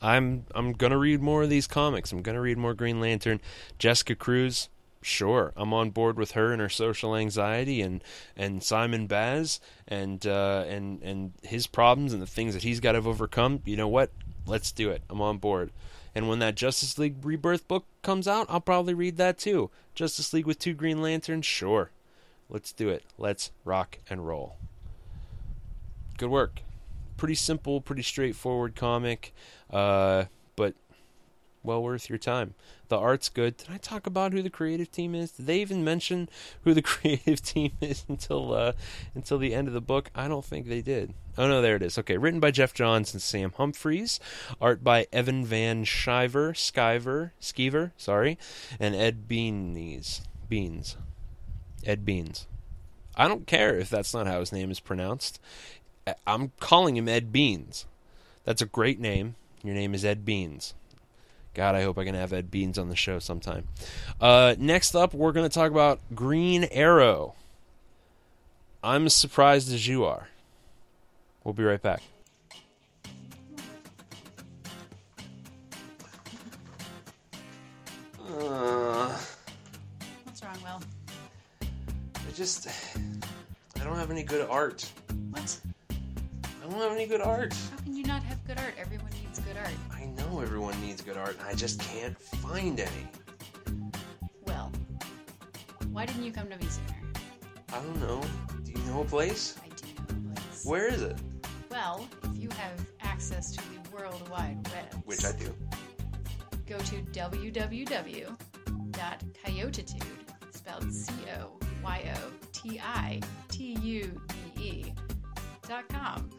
[0.00, 2.10] I'm I'm gonna read more of these comics.
[2.10, 3.40] I'm gonna read more Green Lantern.
[3.78, 4.70] Jessica Cruz,
[5.02, 8.02] sure, I'm on board with her and her social anxiety, and
[8.36, 12.92] and Simon Baz and uh, and and his problems and the things that he's got
[12.92, 13.60] to overcome.
[13.64, 14.10] You know what?
[14.46, 15.02] Let's do it.
[15.10, 15.70] I'm on board.
[16.14, 19.70] And when that Justice League Rebirth book comes out, I'll probably read that too.
[19.94, 21.90] Justice League with two Green Lanterns, sure.
[22.48, 23.04] Let's do it.
[23.16, 24.56] Let's rock and roll.
[26.18, 26.62] Good work.
[27.16, 29.32] Pretty simple, pretty straightforward comic,
[29.70, 30.24] uh,
[30.56, 30.74] but
[31.62, 32.54] well worth your time.
[32.88, 33.56] The art's good.
[33.56, 35.32] Did I talk about who the creative team is?
[35.32, 36.28] Did they even mention
[36.64, 38.72] who the creative team is until uh,
[39.14, 40.10] until the end of the book?
[40.14, 41.14] I don't think they did.
[41.38, 41.96] Oh no, there it is.
[41.98, 44.20] Okay, written by Geoff Johns and Sam Humphries,
[44.60, 48.38] art by Evan Van Sciver, Skyver, Skeever, sorry,
[48.78, 50.96] and Ed Beanies, Beans,
[51.84, 52.46] Ed Beans.
[53.16, 55.40] I don't care if that's not how his name is pronounced.
[56.26, 57.86] I'm calling him Ed Beans.
[58.44, 59.36] That's a great name.
[59.62, 60.74] Your name is Ed Beans.
[61.54, 63.68] God, I hope I can have Ed Beans on the show sometime.
[64.20, 67.34] Uh, next up, we're going to talk about Green Arrow.
[68.82, 70.28] I'm as surprised as you are.
[71.44, 72.00] We'll be right back.
[78.28, 79.18] Uh,
[80.24, 80.80] What's wrong, Will?
[81.60, 82.68] I just.
[83.78, 84.90] I don't have any good art.
[85.30, 85.60] What?
[85.90, 87.54] I don't have any good art.
[87.70, 88.74] How can you not have good art?
[88.78, 89.74] Everyone needs good art.
[89.92, 93.08] I know everyone needs good art, and I just can't find any.
[94.46, 94.72] Well,
[95.92, 96.96] why didn't you come to me sooner?
[97.72, 98.20] I don't know.
[98.64, 99.56] Do you know a place?
[99.64, 100.64] I do know a place.
[100.64, 101.16] Where is it?
[101.70, 105.54] Well, if you have access to the World Wide Web, Which I do.
[106.66, 108.34] go to www.coyotitude,
[110.50, 111.62] spelled C-O-Y-O-T-I-T-U-D-E
[115.68, 116.30] dot com,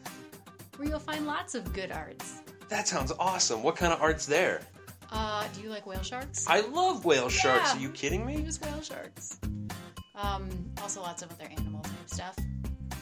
[0.76, 2.40] where you'll find lots of good arts.
[2.74, 3.62] That sounds awesome.
[3.62, 4.60] What kind of art's there?
[5.12, 6.44] Uh, do you like whale sharks?
[6.48, 7.72] I love whale sharks.
[7.72, 8.42] Are you kidding me?
[8.42, 9.38] Use whale sharks.
[10.16, 10.48] Um,
[10.82, 12.36] also lots of other animal type stuff.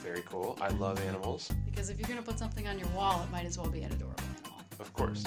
[0.03, 0.59] Very cool.
[0.61, 1.51] I love animals.
[1.65, 3.91] Because if you're gonna put something on your wall, it might as well be an
[3.93, 4.61] adorable animal.
[4.79, 5.25] Of course.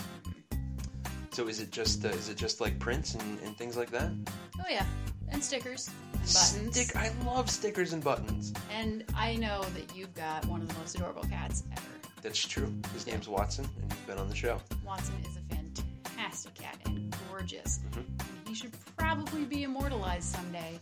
[1.31, 4.11] So is it just uh, is it just like prints and, and things like that?
[4.59, 4.85] Oh yeah,
[5.29, 6.79] and stickers, and buttons.
[6.79, 6.95] Stick.
[6.95, 8.53] I love stickers and buttons.
[8.71, 11.81] And I know that you've got one of the most adorable cats ever.
[12.25, 12.73] That's true.
[12.91, 14.59] His name's Watson, and he's been on the show.
[14.83, 17.81] Watson is a fantastic cat and gorgeous.
[17.91, 18.47] Mhm.
[18.47, 20.79] He should probably be immortalized someday.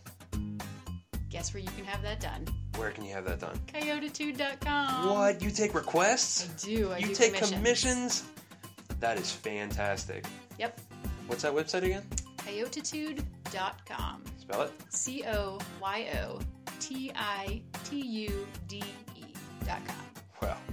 [1.28, 2.46] Guess where you can have that done?
[2.76, 3.58] Where can you have that done?
[3.66, 5.10] Coyotitude.com.
[5.10, 5.42] what?
[5.42, 6.48] You take requests?
[6.48, 6.92] I do.
[6.92, 7.52] I you do take commissions.
[7.52, 8.22] commissions?
[9.00, 10.24] That is fantastic.
[10.58, 10.80] Yep.
[11.26, 12.04] What's that website again?
[12.38, 14.22] Coyotitude.com.
[14.40, 14.72] Spell it.
[14.88, 16.38] C O Y O
[16.80, 18.82] T I T U D
[19.14, 19.24] E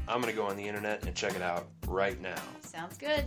[0.06, 0.08] dot com.
[0.08, 2.42] Well, I'm gonna go on the internet and check it out right now.
[2.62, 3.26] Sounds good.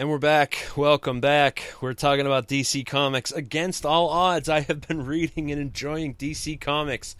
[0.00, 0.56] And we're back.
[0.76, 1.74] Welcome back.
[1.80, 3.32] We're talking about DC Comics.
[3.32, 7.16] Against all odds, I have been reading and enjoying DC Comics.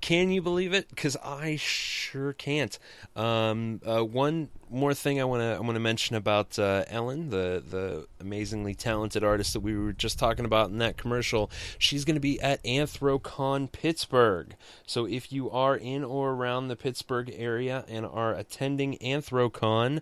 [0.00, 0.88] Can you believe it?
[0.88, 2.78] Because I sure can't.
[3.16, 7.30] Um, uh, one more thing I want to I want to mention about uh, Ellen,
[7.30, 11.50] the the amazingly talented artist that we were just talking about in that commercial.
[11.78, 14.54] She's going to be at Anthrocon Pittsburgh.
[14.86, 20.00] So if you are in or around the Pittsburgh area and are attending Anthrocon,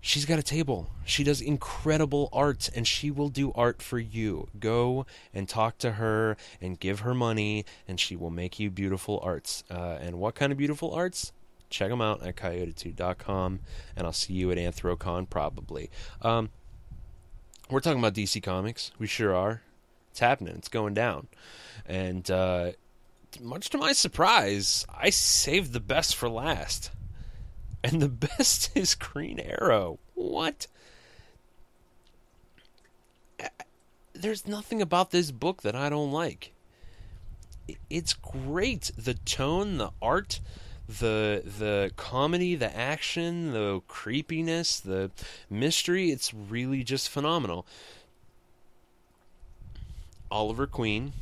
[0.00, 0.90] She's got a table.
[1.04, 4.48] She does incredible art and she will do art for you.
[4.58, 9.20] Go and talk to her and give her money and she will make you beautiful
[9.22, 9.64] arts.
[9.70, 11.32] Uh, and what kind of beautiful arts?
[11.68, 13.60] Check them out at coyotitude.com
[13.96, 15.90] and I'll see you at Anthrocon probably.
[16.22, 16.50] Um,
[17.68, 18.92] we're talking about DC Comics.
[18.98, 19.62] We sure are.
[20.10, 20.54] It's happening.
[20.56, 21.28] It's going down.
[21.86, 22.72] And uh,
[23.40, 26.90] much to my surprise, I saved the best for last.
[27.82, 29.98] And the best is Green Arrow.
[30.14, 30.66] What?
[34.20, 36.52] there's nothing about this book that I don't like.
[37.90, 38.90] It's great.
[38.96, 40.40] The tone, the art,
[40.88, 45.10] the the comedy, the action, the creepiness, the
[45.50, 47.66] mystery, it's really just phenomenal.
[50.30, 51.12] Oliver Queen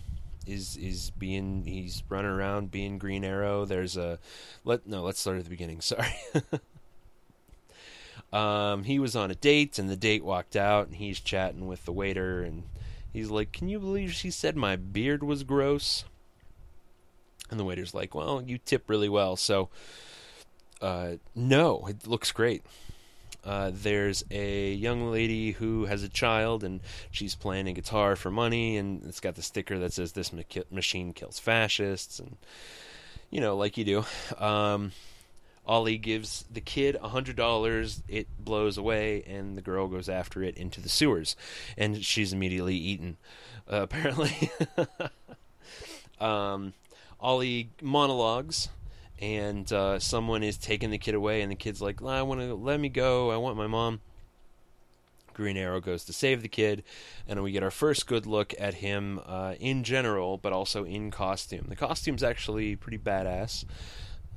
[0.46, 3.64] is is being he's running around being Green Arrow.
[3.64, 4.18] There's a
[4.64, 5.80] let no, let's start at the beginning.
[5.82, 6.14] Sorry.
[8.32, 11.84] um, he was on a date and the date walked out and he's chatting with
[11.84, 12.64] the waiter and
[13.12, 16.04] he's like, "Can you believe she said my beard was gross?"
[17.50, 19.68] And the waiter's like, "Well, you tip really well, so
[20.80, 22.64] uh, no, it looks great."
[23.46, 26.80] Uh, there's a young lady who has a child and
[27.12, 30.42] she's playing a guitar for money and it's got the sticker that says this ma-
[30.68, 32.36] machine kills fascists and
[33.30, 34.04] you know like you do.
[34.44, 34.90] Um,
[35.64, 40.42] ollie gives the kid a hundred dollars it blows away and the girl goes after
[40.42, 41.36] it into the sewers
[41.78, 43.16] and she's immediately eaten
[43.70, 44.50] uh, apparently.
[46.18, 46.72] Um,
[47.20, 48.70] ollie monologues
[49.20, 52.54] and uh, someone is taking the kid away, and the kid's like, "I want to
[52.54, 53.30] let me go.
[53.30, 54.00] I want my mom."
[55.36, 56.82] Green Arrow goes to save the kid,
[57.28, 61.10] and we get our first good look at him uh, in general, but also in
[61.10, 61.66] costume.
[61.68, 63.66] The costume's actually pretty badass.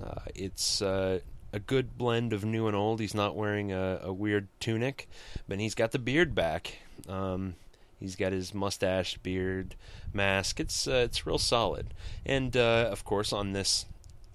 [0.03, 1.19] Uh, it's uh,
[1.53, 2.99] a good blend of new and old.
[2.99, 5.07] He's not wearing a, a weird tunic,
[5.47, 6.79] but he's got the beard back.
[7.07, 7.55] Um,
[7.97, 9.75] he's got his mustache, beard,
[10.13, 10.59] mask.
[10.59, 11.93] It's uh, it's real solid.
[12.25, 13.85] And uh, of course, on this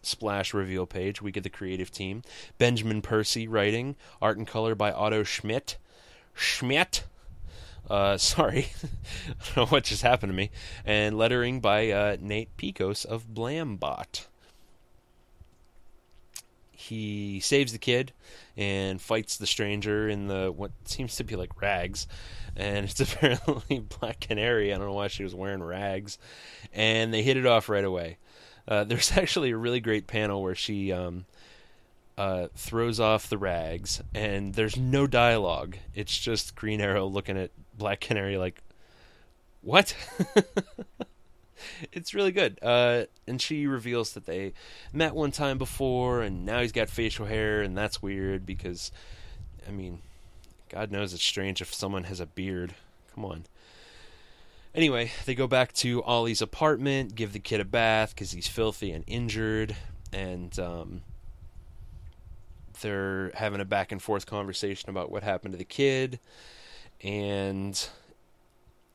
[0.06, 2.22] splash reveal page, we get the creative team:
[2.58, 5.76] Benjamin Percy writing, art and color by Otto Schmidt.
[6.34, 7.04] Schmidt.
[7.88, 10.50] Uh, sorry, I don't know what just happened to me.
[10.84, 14.26] And lettering by uh, Nate Piekos of Blambot.
[16.72, 18.12] He saves the kid
[18.58, 22.06] and fights the stranger in the what seems to be like rags,
[22.56, 24.72] and it's apparently Black Canary.
[24.72, 26.18] I don't know why she was wearing rags,
[26.72, 28.18] and they hit it off right away.
[28.66, 31.24] Uh, there's actually a really great panel where she um,
[32.16, 35.76] uh, throws off the rags, and there's no dialogue.
[35.94, 38.62] It's just Green Arrow looking at Black Canary like,
[39.62, 39.94] "What?"
[41.92, 42.58] it's really good.
[42.62, 44.52] Uh, and she reveals that they
[44.92, 48.92] met one time before, and now he's got facial hair, and that's weird because,
[49.66, 50.00] I mean,
[50.68, 52.74] God knows it's strange if someone has a beard.
[53.14, 53.44] Come on.
[54.74, 58.90] Anyway, they go back to Ollie's apartment, give the kid a bath because he's filthy
[58.90, 59.76] and injured,
[60.12, 61.02] and um,
[62.80, 66.18] they're having a back and forth conversation about what happened to the kid,
[67.00, 67.88] and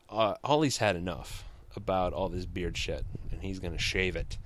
[0.10, 1.46] uh, Ollie's had enough
[1.78, 4.38] about all this beard shit, and he's gonna shave it.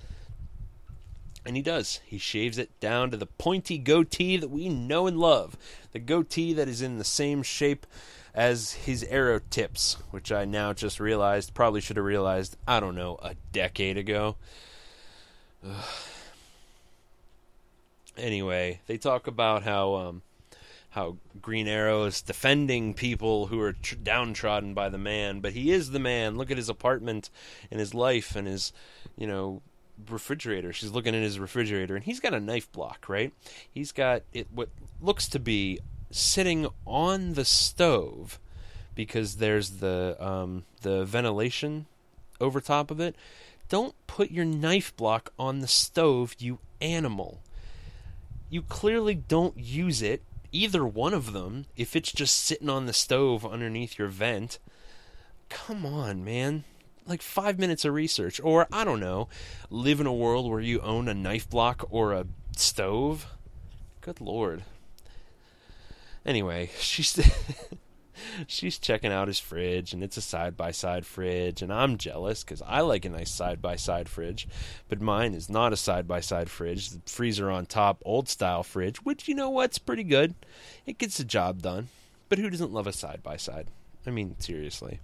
[1.46, 2.00] And he does.
[2.06, 5.58] He shaves it down to the pointy goatee that we know and love.
[5.91, 7.86] The goatee that is in the same shape
[8.34, 12.96] as his arrow tips, which I now just realized, probably should have realized, I don't
[12.96, 14.36] know, a decade ago.
[15.65, 15.86] Ugh.
[18.17, 20.22] Anyway, they talk about how um,
[20.91, 25.72] how Green Arrow is defending people who are tr- downtrodden by the man, but he
[25.72, 26.38] is the man.
[26.38, 27.32] Look at his apartment
[27.72, 28.72] and his life and his,
[29.17, 29.63] you know,
[30.08, 30.72] refrigerator.
[30.72, 33.34] She's looking at his refrigerator, and he's got a knife block, right?
[33.72, 34.69] He's got it what
[35.02, 35.80] looks to be
[36.13, 38.39] sitting on the stove
[38.95, 41.88] because there's the um, the ventilation
[42.39, 43.15] over top of it.
[43.69, 47.41] Don't put your knife block on the stove, you animal.
[48.49, 50.21] You clearly don't use it,
[50.52, 54.60] either one of them, if it's just sitting on the stove underneath your vent.
[55.49, 56.63] Come on, man.
[57.08, 58.39] Like five minutes of research.
[58.43, 59.28] Or, I don't know,
[59.69, 63.26] live in a world where you own a knife block or a stove.
[64.02, 64.63] Good lord.
[66.26, 67.20] Anyway, she's
[68.48, 72.44] she's checking out his fridge, and it's a side by side fridge, and I'm jealous
[72.44, 74.48] because I like a nice side by side fridge,
[74.88, 76.90] but mine is not a side by side fridge.
[76.90, 80.36] The freezer on top, old style fridge, which you know what's pretty good.
[80.86, 81.90] It gets the job done,
[82.30, 83.69] but who doesn't love a side by side?
[84.06, 85.00] I mean, seriously.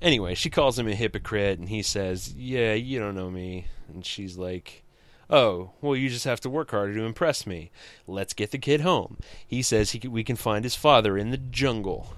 [0.00, 4.04] Anyway, she calls him a hypocrite, and he says, "Yeah, you don't know me," and
[4.04, 4.84] she's like.
[5.30, 7.70] Oh, well, you just have to work harder to impress me.
[8.06, 9.18] Let's get the kid home.
[9.46, 12.14] He says he can, we can find his father in the jungle.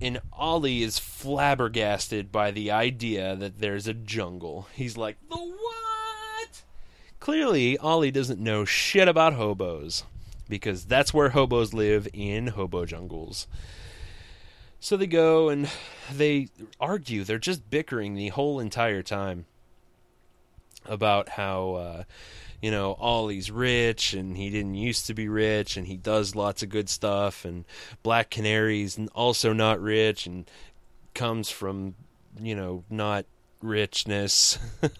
[0.00, 4.68] And Ollie is flabbergasted by the idea that there's a jungle.
[4.72, 6.62] He's like, The what?
[7.18, 10.04] Clearly, Ollie doesn't know shit about hobos,
[10.48, 13.48] because that's where hobos live in hobo jungles.
[14.78, 15.68] So they go and
[16.12, 17.24] they argue.
[17.24, 19.46] They're just bickering the whole entire time
[20.86, 22.02] about how uh,
[22.62, 26.62] you know Ollie's rich and he didn't used to be rich and he does lots
[26.62, 27.64] of good stuff and
[28.02, 30.48] Black Canary's also not rich and
[31.18, 31.96] comes from,
[32.40, 33.26] you know, not
[33.60, 34.58] richness.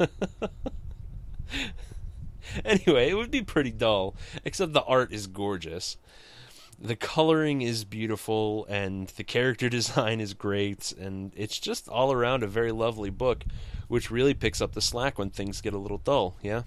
[2.65, 5.97] anyway, it would be pretty dull, except the art is gorgeous.
[6.81, 12.43] The coloring is beautiful, and the character design is great, and it's just all around
[12.43, 13.45] a very lovely book,
[13.89, 16.63] which really picks up the slack when things get a little dull, yeah?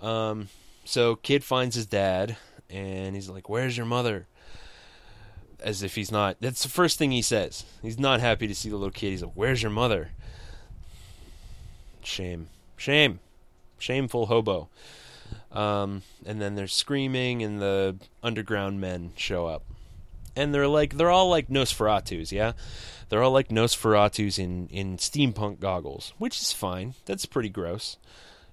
[0.00, 0.48] Um,
[0.84, 2.36] so, kid finds his dad,
[2.68, 4.26] and he's like, Where's your mother?
[5.62, 6.36] As if he's not.
[6.40, 7.64] That's the first thing he says.
[7.82, 9.10] He's not happy to see the little kid.
[9.10, 10.12] He's like, Where's your mother?
[12.02, 12.48] Shame.
[12.76, 13.20] Shame.
[13.78, 14.68] Shameful hobo.
[15.52, 19.64] Um, and then they're screaming, and the underground men show up.
[20.36, 22.52] And they're like, they're all like Nosferatus, yeah?
[23.08, 26.94] They're all like Nosferatus in, in steampunk goggles, which is fine.
[27.04, 27.96] That's pretty gross.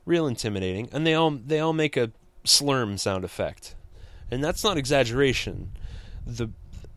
[0.06, 0.90] Real intimidating.
[0.92, 2.12] And they all, they all make a
[2.44, 3.76] slurm sound effect.
[4.32, 5.72] And that's not exaggeration.
[6.26, 6.50] The,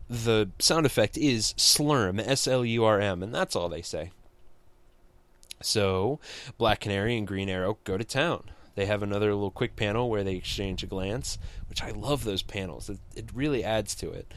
[0.09, 4.11] the sound effect is slurm, S L U R M, and that's all they say.
[5.61, 6.19] So,
[6.57, 8.49] Black Canary and Green Arrow go to town.
[8.75, 12.41] They have another little quick panel where they exchange a glance, which I love those
[12.41, 12.89] panels.
[12.89, 14.33] It, it really adds to it.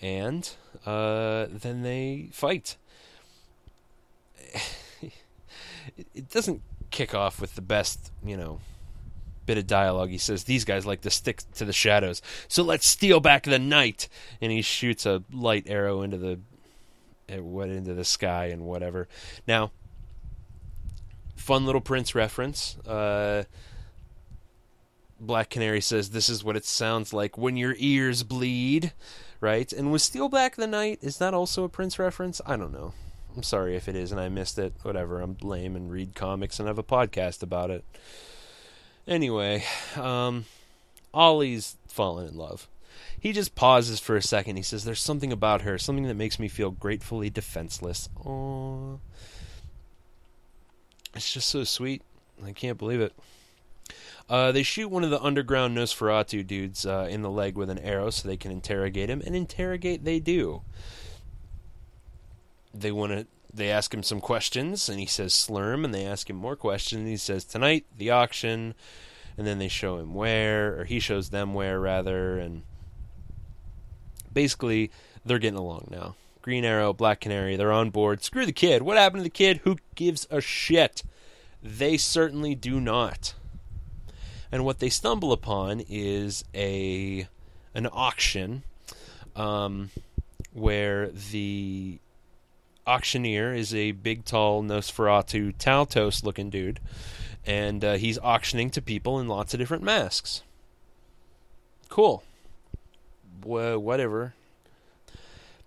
[0.00, 0.48] And
[0.86, 2.76] uh, then they fight.
[5.96, 8.60] it, doesn't kick off with the best, you know,
[9.46, 10.10] bit of dialogue.
[10.10, 13.58] He says, These guys like to stick to the shadows, so let's steal back the
[13.58, 14.08] night.
[14.40, 16.40] And he shoots a light arrow into the.
[17.28, 19.08] eh, What into the sky and whatever.
[19.46, 19.70] Now,
[21.36, 22.76] fun little Prince reference.
[22.86, 23.44] Uh,
[25.24, 28.92] Black Canary says this is what it sounds like when your ears bleed,
[29.40, 29.72] right?
[29.72, 32.40] And was Steel Back the Night is that also a Prince reference?
[32.46, 32.92] I don't know.
[33.36, 34.74] I'm sorry if it is and I missed it.
[34.82, 35.20] Whatever.
[35.20, 37.84] I'm lame and read comics and have a podcast about it.
[39.06, 39.64] Anyway,
[39.96, 40.46] um,
[41.12, 42.68] Ollie's fallen in love.
[43.18, 44.56] He just pauses for a second.
[44.56, 49.00] He says, "There's something about her, something that makes me feel gratefully defenseless." Oh,
[51.14, 52.02] it's just so sweet.
[52.44, 53.14] I can't believe it.
[54.28, 57.78] Uh, they shoot one of the underground Nosferatu dudes uh, in the leg with an
[57.78, 60.62] arrow so they can interrogate him, and interrogate they do.
[62.72, 63.26] They want to.
[63.52, 67.00] They ask him some questions, and he says slurm, and they ask him more questions,
[67.00, 68.74] and he says tonight the auction,
[69.38, 72.62] and then they show him where, or he shows them where rather, and
[74.32, 74.90] basically
[75.24, 76.16] they're getting along now.
[76.42, 78.22] Green Arrow, Black Canary, they're on board.
[78.22, 78.82] Screw the kid.
[78.82, 79.60] What happened to the kid?
[79.64, 81.02] Who gives a shit?
[81.62, 83.34] They certainly do not.
[84.54, 87.26] And what they stumble upon is a
[87.74, 88.62] an auction
[89.34, 89.90] um,
[90.52, 91.98] where the
[92.86, 96.78] auctioneer is a big, tall Nosferatu Taltos looking dude,
[97.44, 100.44] and uh, he's auctioning to people in lots of different masks.
[101.88, 102.22] Cool.
[103.42, 104.34] Wha whatever.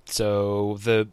[0.06, 1.10] So the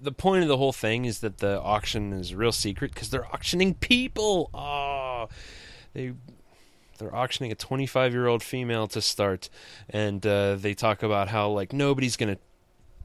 [0.00, 3.10] the point of the whole thing is that the auction is a real secret because
[3.10, 4.48] they're auctioning people.
[4.54, 5.28] Oh,
[5.92, 6.14] they
[7.00, 9.48] they're auctioning a 25 year old female to start,
[9.88, 12.38] and uh, they talk about how like nobody's gonna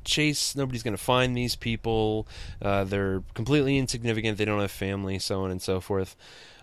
[0.03, 2.27] chase, nobody's gonna find these people.
[2.61, 4.37] Uh, they're completely insignificant.
[4.37, 6.15] They don't have family, so on and so forth.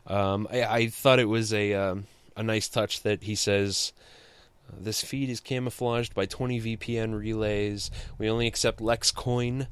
[0.07, 2.07] Um, I, I thought it was a um,
[2.37, 3.93] a nice touch that he says.
[4.75, 7.91] This feed is camouflaged by 20 VPN relays.
[8.17, 9.67] We only accept LexCoin.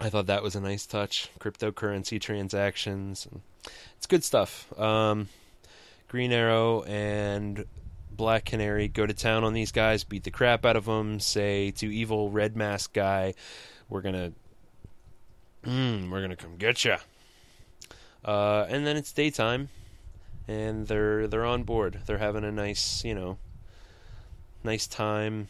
[0.00, 1.30] I thought that was a nice touch.
[1.38, 3.28] Cryptocurrency transactions.
[3.96, 4.76] It's good stuff.
[4.78, 5.28] Um,
[6.12, 7.64] Green Arrow and
[8.10, 11.70] Black Canary go to town on these guys, beat the crap out of them, say
[11.70, 13.32] to evil Red Mask guy,
[13.88, 14.32] "We're gonna,
[15.64, 16.96] mm, we're gonna come get you."
[18.22, 19.70] Uh, and then it's daytime,
[20.46, 22.00] and they're they're on board.
[22.04, 23.38] They're having a nice, you know,
[24.62, 25.48] nice time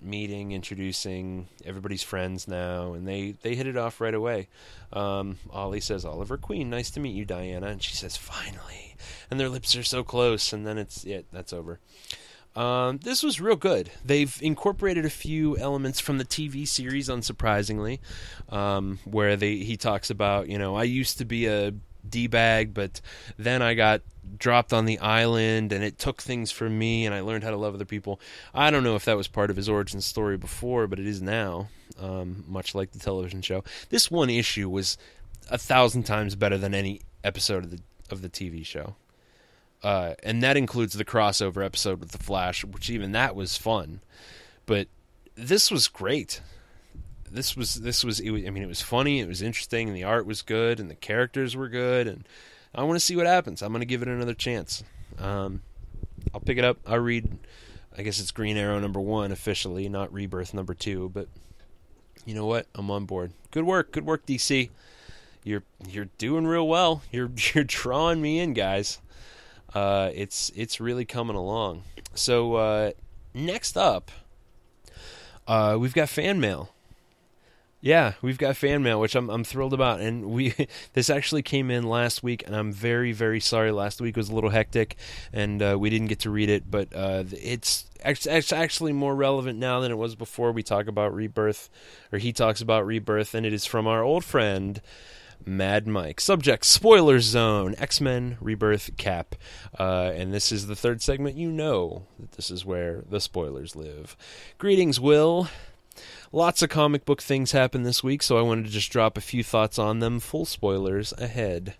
[0.00, 4.48] meeting, introducing everybody's friends now, and they they hit it off right away.
[4.92, 8.96] Um, Ollie says, "Oliver Queen, nice to meet you, Dinah," and she says, "Finally,"
[9.30, 11.80] and their lips are so close, and then it's yeah, that's over.
[12.56, 13.90] Um, this was real good.
[14.04, 18.00] They've incorporated a few elements from the TV series, unsurprisingly,
[18.48, 21.74] um, where they he talks about, you know, I used to be a
[22.08, 23.00] d bag, but
[23.36, 24.02] then I got
[24.36, 27.56] dropped on the island, and it took things from me, and I learned how to
[27.56, 28.20] love other people.
[28.54, 31.22] I don't know if that was part of his origin story before, but it is
[31.22, 31.68] now,
[32.00, 33.64] um, much like the television show.
[33.90, 34.98] This one issue was
[35.50, 38.94] a thousand times better than any episode of the of the TV show
[39.82, 44.00] uh, and that includes the crossover episode with the Flash, which even that was fun.
[44.66, 44.88] But
[45.36, 46.40] this was great.
[47.30, 50.04] This was this was, was I mean it was funny, it was interesting, and the
[50.04, 52.26] art was good, and the characters were good, and
[52.78, 53.60] I want to see what happens.
[53.60, 54.84] I'm going to give it another chance.
[55.18, 55.62] Um,
[56.32, 56.78] I'll pick it up.
[56.86, 57.38] I'll read.
[57.96, 61.26] I guess it's Green Arrow number one officially, not Rebirth number two, but
[62.24, 62.66] You know what?
[62.76, 63.32] I'm on board.
[63.50, 63.90] Good work.
[63.90, 64.70] Good work, DC.
[65.42, 67.02] You're you're doing real well.
[67.10, 69.00] You're you're drawing me in, guys.
[69.74, 71.82] Uh, it's it's really coming along.
[72.14, 72.90] So uh,
[73.34, 74.12] next up,
[75.48, 76.70] uh, we've got fan mail.
[77.80, 80.54] Yeah, we've got fan mail, which I'm I'm thrilled about, and we
[80.94, 83.70] this actually came in last week, and I'm very very sorry.
[83.70, 84.96] Last week was a little hectic,
[85.32, 89.58] and uh, we didn't get to read it, but uh, it's it's actually more relevant
[89.58, 90.50] now than it was before.
[90.50, 91.70] We talk about rebirth,
[92.12, 94.80] or he talks about rebirth, and it is from our old friend
[95.46, 96.20] Mad Mike.
[96.20, 99.36] Subject: Spoiler Zone, X Men Rebirth Cap,
[99.78, 101.36] uh, and this is the third segment.
[101.36, 104.16] You know that this is where the spoilers live.
[104.58, 105.48] Greetings, Will.
[106.30, 109.22] Lots of comic book things happened this week, so I wanted to just drop a
[109.22, 110.20] few thoughts on them.
[110.20, 111.74] Full spoilers ahead.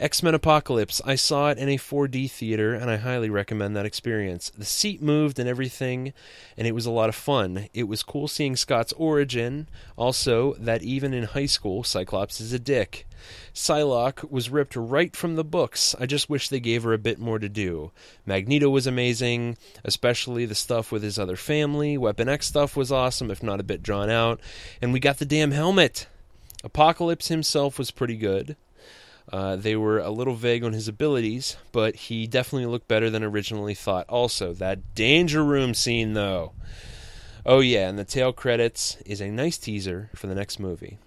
[0.00, 1.02] X Men Apocalypse.
[1.04, 4.50] I saw it in a 4D theater, and I highly recommend that experience.
[4.56, 6.14] The seat moved and everything,
[6.56, 7.68] and it was a lot of fun.
[7.74, 9.68] It was cool seeing Scott's origin.
[9.96, 13.06] Also, that even in high school, Cyclops is a dick.
[13.54, 15.94] Psylocke was ripped right from the books.
[15.98, 17.92] I just wish they gave her a bit more to do.
[18.26, 21.98] Magneto was amazing, especially the stuff with his other family.
[21.98, 24.40] Weapon X stuff was awesome, if not a bit drawn out.
[24.80, 26.06] And we got the damn helmet.
[26.64, 28.56] Apocalypse himself was pretty good.
[29.30, 33.22] Uh, they were a little vague on his abilities, but he definitely looked better than
[33.22, 34.06] originally thought.
[34.08, 36.52] Also, that danger room scene, though.
[37.44, 40.98] Oh, yeah, and the tail credits is a nice teaser for the next movie.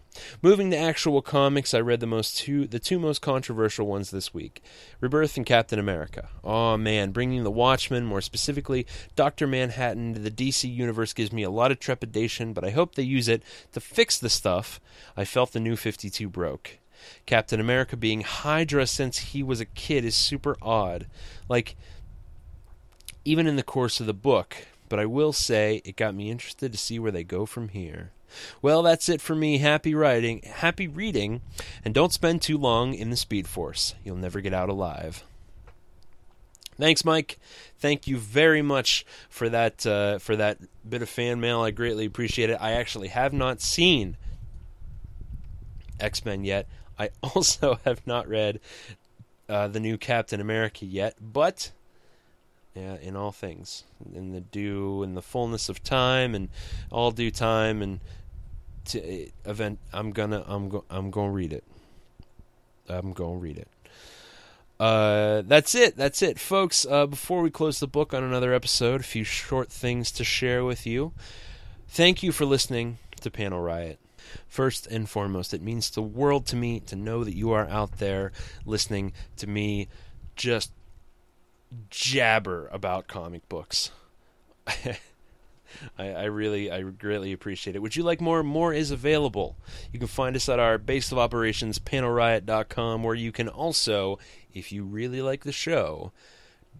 [0.42, 4.34] Moving to actual comics, I read the most two the two most controversial ones this
[4.34, 4.64] week:
[5.00, 6.30] Rebirth and Captain America.
[6.44, 8.86] Oh man, bringing the Watchmen, more specifically
[9.16, 12.96] Doctor Manhattan, to the DC universe gives me a lot of trepidation, but I hope
[12.96, 13.44] they use it
[13.74, 14.80] to fix the stuff
[15.18, 16.80] I felt the New Fifty Two broke.
[17.26, 21.08] Captain America being Hydra since he was a kid is super odd.
[21.50, 21.76] Like
[23.26, 24.56] even in the course of the book,
[24.88, 28.12] but I will say it got me interested to see where they go from here.
[28.62, 29.60] Well, that's it for me.
[29.60, 31.42] Happy writing, happy reading,
[31.84, 33.96] and don't spend too long in the Speed Force.
[34.04, 35.24] You'll never get out alive.
[36.78, 37.40] Thanks, Mike.
[37.80, 40.58] Thank you very much for that uh, for that
[40.88, 41.62] bit of fan mail.
[41.62, 42.58] I greatly appreciate it.
[42.60, 44.18] I actually have not seen
[46.00, 46.68] X Men yet.
[47.00, 48.60] I also have not read
[49.48, 51.72] uh, the new Captain America yet, but
[52.76, 56.50] yeah, in all things, in the due, in the fullness of time, and
[56.92, 58.02] all due time, and
[58.86, 61.64] to event, I'm gonna, I'm go, I'm gonna read it.
[62.90, 63.70] I'm gonna read it.
[64.78, 65.96] Uh, that's it.
[65.96, 66.86] That's it, folks.
[66.86, 70.66] Uh, before we close the book on another episode, a few short things to share
[70.66, 71.14] with you.
[71.88, 74.00] Thank you for listening to Panel Riot.
[74.48, 78.00] First and foremost, it means the world to me to know that you are out
[78.00, 78.34] there
[78.66, 79.88] listening to me
[80.36, 80.72] just
[81.90, 83.92] jabber about comic books.
[84.68, 84.98] I,
[85.98, 87.82] I really, I greatly appreciate it.
[87.82, 88.44] Would you like more?
[88.44, 89.58] More is available.
[89.92, 94.20] You can find us at our base of operations, panelriot.com, where you can also,
[94.54, 96.12] if you really like the show,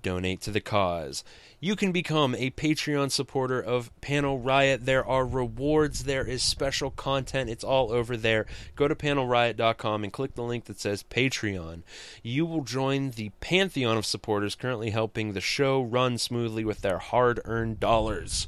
[0.02, 1.24] donate to the cause.
[1.66, 4.86] You can become a Patreon supporter of Panel Riot.
[4.86, 7.50] There are rewards, there is special content.
[7.50, 8.46] It's all over there.
[8.76, 11.82] Go to panelriot.com and click the link that says Patreon.
[12.22, 17.00] You will join the pantheon of supporters currently helping the show run smoothly with their
[17.00, 18.48] hard earned dollars.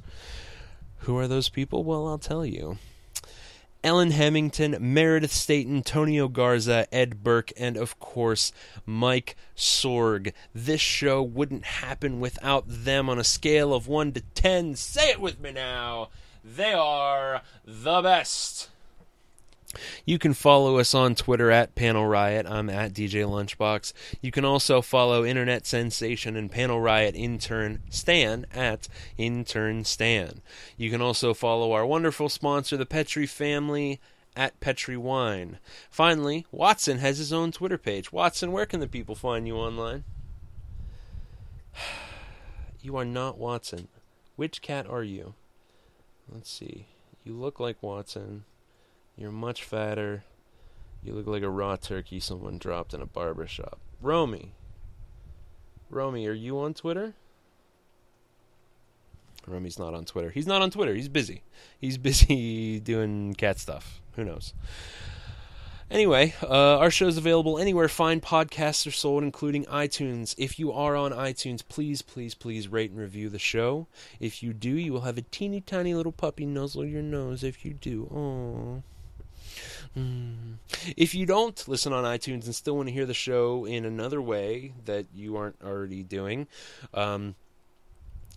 [0.99, 1.83] Who are those people?
[1.83, 2.77] Well, I'll tell you.
[3.87, 8.51] Ellen Hemington, Meredith Staten, Tonio Garza, Ed Burke, and of course,
[8.85, 10.33] Mike Sorg.
[10.53, 14.75] This show wouldn't happen without them on a scale of 1 to 10.
[14.75, 16.09] Say it with me now.
[16.43, 18.67] They are the best.
[20.05, 22.45] You can follow us on Twitter at Panel Riot.
[22.47, 23.91] I'm at DJ Lunchbox.
[24.21, 28.87] You can also follow Internet Sensation and Panel Riot intern Stan at
[29.17, 30.41] Intern Stan.
[30.77, 33.99] You can also follow our wonderful sponsor, the Petri family,
[34.35, 35.57] at Petri Wine.
[35.89, 38.13] Finally, Watson has his own Twitter page.
[38.13, 40.03] Watson, where can the people find you online?
[42.79, 43.89] You are not Watson.
[44.37, 45.33] Which cat are you?
[46.31, 46.85] Let's see.
[47.25, 48.45] You look like Watson.
[49.17, 50.23] You're much fatter.
[51.03, 53.79] You look like a raw turkey someone dropped in a barber shop.
[54.01, 54.53] Romy.
[55.89, 57.13] Romy, are you on Twitter?
[59.47, 60.29] Romy's not on Twitter.
[60.29, 60.93] He's not on Twitter.
[60.93, 61.41] He's busy.
[61.79, 64.01] He's busy doing cat stuff.
[64.15, 64.53] Who knows?
[65.89, 70.35] Anyway, uh, our show's available anywhere fine podcasts are sold, including iTunes.
[70.37, 73.87] If you are on iTunes, please, please, please rate and review the show.
[74.19, 77.41] If you do, you will have a teeny tiny little puppy nuzzle your nose.
[77.41, 78.83] If you do, oh.
[80.95, 84.21] If you don't listen on iTunes and still want to hear the show in another
[84.21, 86.47] way that you aren't already doing,
[86.93, 87.35] um,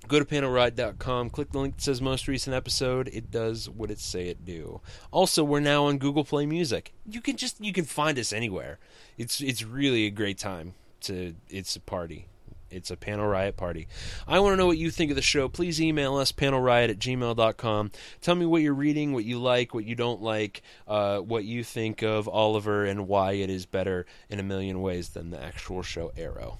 [0.08, 3.08] Go to panelriot.com, click the link that says most recent episode.
[3.12, 4.80] It does what it say it do.
[5.10, 6.94] Also, we're now on Google Play Music.
[7.06, 8.78] You can just you can find us anywhere.
[9.18, 12.28] It's it's really a great time to it's a party.
[12.70, 13.88] It's a panel riot party.
[14.26, 15.48] I want to know what you think of the show.
[15.48, 17.90] Please email us, panelriot at gmail.com.
[18.20, 21.64] Tell me what you're reading, what you like, what you don't like, uh, what you
[21.64, 25.82] think of Oliver, and why it is better in a million ways than the actual
[25.82, 26.58] show Arrow.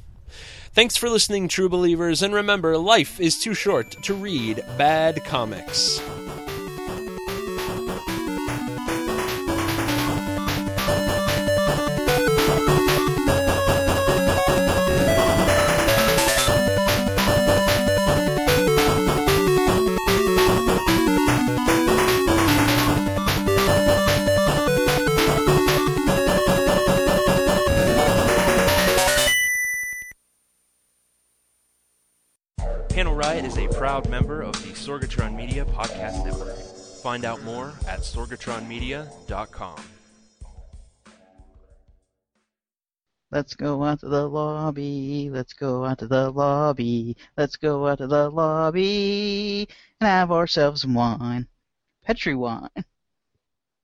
[0.73, 6.01] Thanks for listening, true believers, and remember, life is too short to read bad comics.
[34.01, 36.57] Proud member of the Sorgatron Media Podcast Network.
[37.03, 39.83] Find out more at sorgatronmedia.com.
[43.31, 45.31] Let's go out to the lobby.
[45.31, 47.17] Let's go out to the lobby.
[47.37, 49.69] Let's go out to the lobby
[50.01, 51.47] and have ourselves some wine.
[52.05, 52.71] Petri wine.